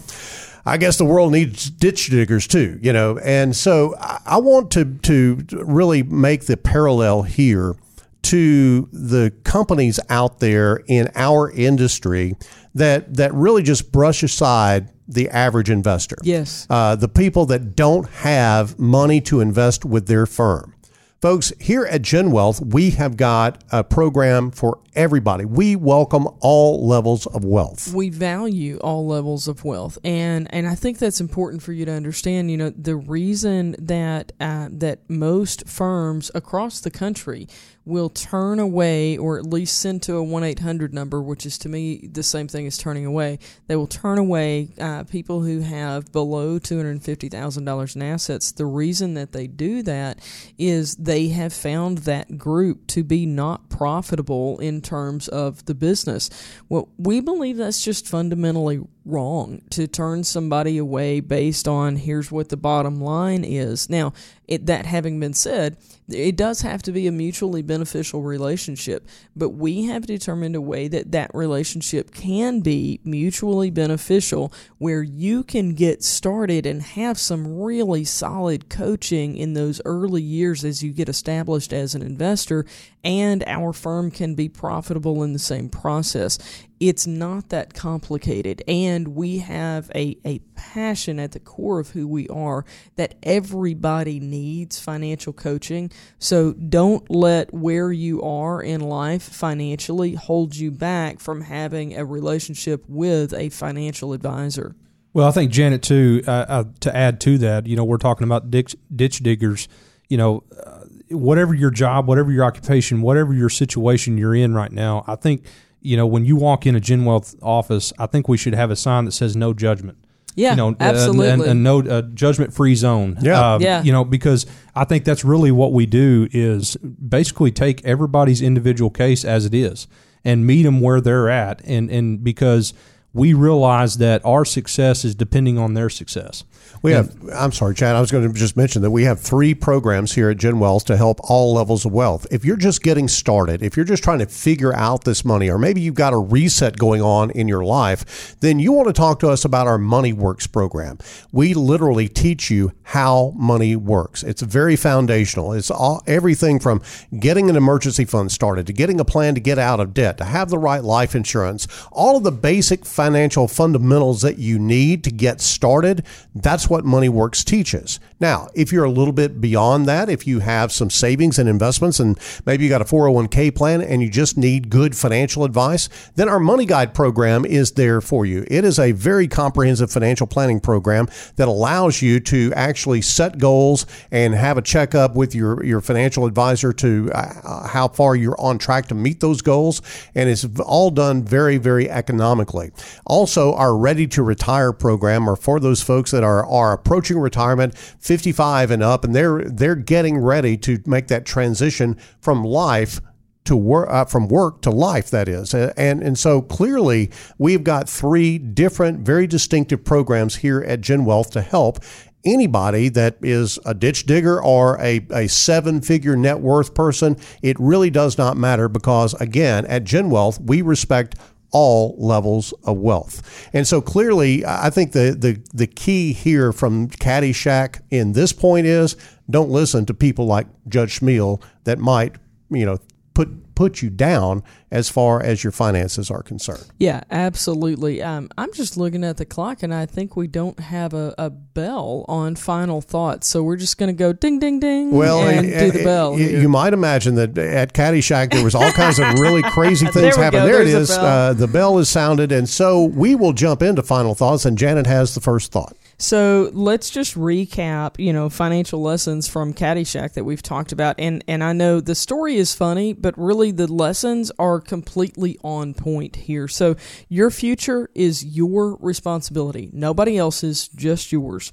[0.66, 3.18] I guess the world needs ditch diggers too, you know.
[3.20, 7.76] And so I want to to really make the parallel here
[8.24, 12.36] to the companies out there in our industry
[12.76, 16.18] that that really just brush aside the average investor.
[16.24, 16.68] Yes.
[16.70, 20.76] Uh, the people that don't have money to invest with their firm.
[21.22, 25.44] Folks, here at Gen Wealth, we have got a program for everybody.
[25.44, 27.94] We welcome all levels of wealth.
[27.94, 31.92] we value all levels of wealth and and I think that's important for you to
[31.92, 37.48] understand you know the reason that uh, that most firms across the country
[37.90, 42.08] will turn away or at least send to a 1-800 number which is to me
[42.14, 43.38] the same thing as turning away
[43.68, 49.32] they will turn away uh, people who have below $250,000 in assets the reason that
[49.32, 50.20] they do that
[50.58, 56.30] is they have found that group to be not profitable in terms of the business.
[56.68, 62.50] Well, we believe that's just fundamentally wrong to turn somebody away based on here's what
[62.50, 63.90] the bottom line is.
[63.90, 64.14] Now,
[64.48, 65.78] it, that having been said,
[66.10, 70.88] it does have to be a mutually beneficial relationship, but we have determined a way
[70.88, 77.62] that that relationship can be mutually beneficial where you can get started and have some
[77.62, 82.66] really solid coaching in those early years as you get established as an investor
[83.04, 86.38] and our firm can be profitable in the same process.
[86.80, 92.08] It's not that complicated, and we have a, a passion at the core of who
[92.08, 92.64] we are
[92.96, 95.92] that everybody needs financial coaching.
[96.20, 102.06] So don't let where you are in life financially hold you back from having a
[102.06, 104.76] relationship with a financial advisor.
[105.14, 106.24] Well, I think Janet too.
[106.26, 109.68] Uh, uh, to add to that, you know, we're talking about ditch, ditch diggers.
[110.08, 114.72] You know, uh, whatever your job, whatever your occupation, whatever your situation you're in right
[114.72, 115.44] now, I think
[115.82, 118.72] you know when you walk in a Gen Wealth office, I think we should have
[118.72, 119.98] a sign that says "No Judgment."
[120.36, 121.30] Yeah, you know, absolutely.
[121.30, 123.18] and, and no uh, judgment free zone.
[123.22, 123.56] Yeah.
[123.56, 123.84] Uh, Yeah.
[123.84, 128.90] You know, because I think that's really what we do is basically take everybody's individual
[128.90, 129.88] case as it is
[130.24, 132.74] and meet them where they're at, and and because
[133.12, 136.44] we realize that our success is depending on their success.
[136.82, 139.54] We have, I'm sorry, Chad, I was going to just mention that we have three
[139.54, 142.26] programs here at Gen Wealth to help all levels of wealth.
[142.32, 145.58] If you're just getting started, if you're just trying to figure out this money, or
[145.58, 149.20] maybe you've got a reset going on in your life, then you want to talk
[149.20, 150.98] to us about our Money Works program.
[151.34, 154.24] We literally teach you how money works.
[154.24, 155.52] It's very foundational.
[155.52, 156.82] It's all, everything from
[157.20, 160.24] getting an emergency fund started to getting a plan to get out of debt, to
[160.24, 165.12] have the right life insurance, all of the basic financial fundamentals that you need to
[165.12, 166.06] get started.
[166.34, 168.00] That's what Money Works teaches.
[168.20, 172.00] Now, if you're a little bit beyond that, if you have some savings and investments
[172.00, 176.28] and maybe you got a 401k plan and you just need good financial advice, then
[176.28, 178.46] our Money Guide program is there for you.
[178.48, 181.08] It is a very comprehensive financial planning program
[181.38, 186.26] that allows you to actually set goals and have a checkup with your, your financial
[186.26, 189.82] advisor to uh, how far you're on track to meet those goals.
[190.14, 192.72] And it's all done very, very economically.
[193.06, 197.76] Also, our Ready to Retire program are for those folks that are, are approaching retirement,
[198.10, 203.02] 55 and up, and they're they're getting ready to make that transition from life
[203.46, 205.54] to work uh, from work to life that is.
[205.54, 211.06] Uh, and and so clearly we've got three different very distinctive programs here at Gen
[211.06, 211.78] Wealth to help
[212.26, 217.16] anybody that is a ditch digger or a, a seven figure net worth person.
[217.44, 221.14] It really does not matter because again at Gen Wealth we respect
[221.52, 223.50] all levels of wealth.
[223.54, 228.68] And so clearly, I think the, the, the key here from Caddyshack in this point
[228.68, 228.96] is
[229.30, 232.16] don't listen to people like Judge Smails that might,
[232.50, 232.78] you know,
[233.14, 234.42] put put you down
[234.72, 236.66] as far as your finances are concerned.
[236.78, 238.02] Yeah, absolutely.
[238.02, 241.30] Um, I'm just looking at the clock, and I think we don't have a, a
[241.30, 245.46] bell on final thoughts, so we're just going to go ding, ding, ding, well, and,
[245.46, 246.18] do the bell.
[246.18, 250.16] You, you might imagine that at Caddyshack there was all kinds of really crazy things
[250.16, 250.44] there happening.
[250.44, 250.54] Go.
[250.54, 250.88] There it is.
[250.88, 251.06] Bell.
[251.06, 254.88] Uh, the bell is sounded, and so we will jump into final thoughts, and Janet
[254.88, 255.76] has the first thought.
[256.02, 260.96] So let's just recap, you know, financial lessons from Caddyshack that we've talked about.
[260.98, 265.74] And and I know the story is funny, but really the lessons are completely on
[265.74, 266.48] point here.
[266.48, 266.78] So
[267.10, 269.70] your future is your responsibility.
[269.74, 271.52] Nobody else's, just yours.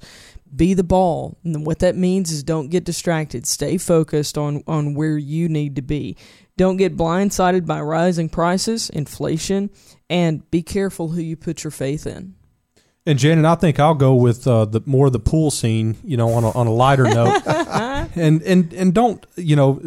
[0.55, 1.37] Be the ball.
[1.43, 3.45] And what that means is don't get distracted.
[3.45, 6.15] Stay focused on, on where you need to be.
[6.55, 9.69] Don't get blindsided by rising prices, inflation,
[10.09, 12.36] and be careful who you put your faith in.
[13.07, 16.29] And Janet, I think I'll go with uh, the more the pool scene, you know,
[16.33, 17.41] on a, on a lighter note,
[18.15, 19.81] and and and don't you know,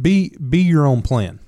[0.00, 1.40] be be your own plan,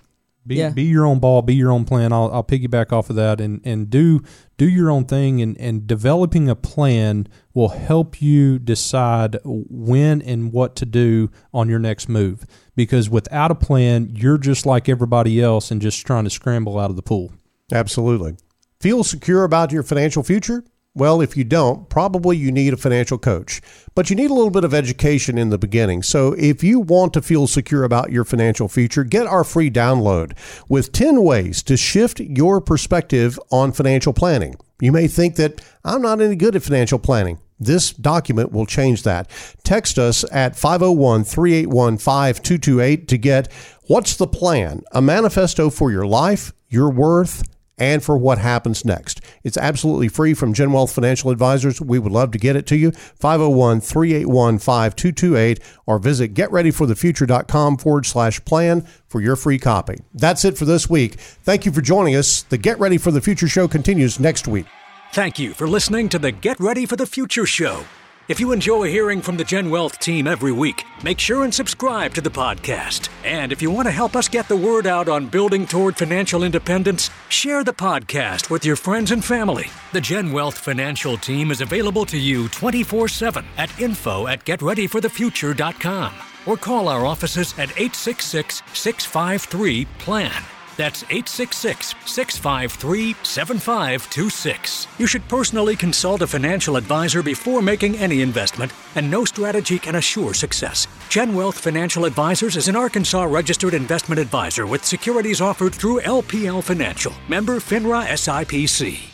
[0.47, 0.69] be Yeah.
[0.69, 2.13] be your own ball, be your own plan.
[2.13, 4.23] I'll I'll piggyback off of that and and do
[4.59, 10.53] do your own thing, and and developing a plan will help you decide when and
[10.53, 12.45] what to do on your next move.
[12.77, 16.91] Because without a plan, you're just like everybody else and just trying to scramble out
[16.91, 17.33] of the pool.
[17.73, 18.37] Absolutely.
[18.81, 20.63] Feel secure about your financial future?
[20.97, 23.61] Well, if you don't, probably you need a financial coach.
[23.97, 26.05] But you need a little bit of education in the beginning.
[26.05, 30.37] So if you want to feel secure about your financial future, get our free download
[30.69, 34.55] with 10 ways to shift your perspective on financial planning.
[34.81, 37.41] You may think that I'm not any good at financial planning.
[37.59, 39.29] This document will change that.
[39.65, 43.53] Text us at 501 381 5228 to get
[43.89, 44.83] What's the Plan?
[44.93, 47.43] A manifesto for your life, your worth,
[47.79, 49.21] and for what happens next.
[49.43, 51.81] It's absolutely free from Gen Wealth Financial Advisors.
[51.81, 52.93] We would love to get it to you.
[52.93, 59.97] 501 381 5228 or visit getreadyforthefuture.com forward slash plan for your free copy.
[60.13, 61.15] That's it for this week.
[61.15, 62.43] Thank you for joining us.
[62.43, 64.67] The Get Ready for the Future show continues next week.
[65.13, 67.85] Thank you for listening to the Get Ready for the Future show.
[68.27, 72.15] If you enjoy hearing from the Gen Wealth team every week, make sure and subscribe
[72.15, 73.11] to the podcast.
[73.23, 76.43] And if you want to help us get the word out on building toward financial
[76.43, 79.67] independence, share the podcast with your friends and family.
[79.93, 86.15] The Gen Wealth financial team is available to you 24 7 at info at getreadyforthefuture.com
[86.47, 90.54] or call our offices at 866 653 PLAN.
[90.77, 94.89] That's 866 653 7526.
[94.99, 99.97] You should personally consult a financial advisor before making any investment, and no strategy can
[99.97, 100.87] assure success.
[101.09, 106.63] Gen Wealth Financial Advisors is an Arkansas registered investment advisor with securities offered through LPL
[106.63, 109.14] Financial, member FINRA SIPC.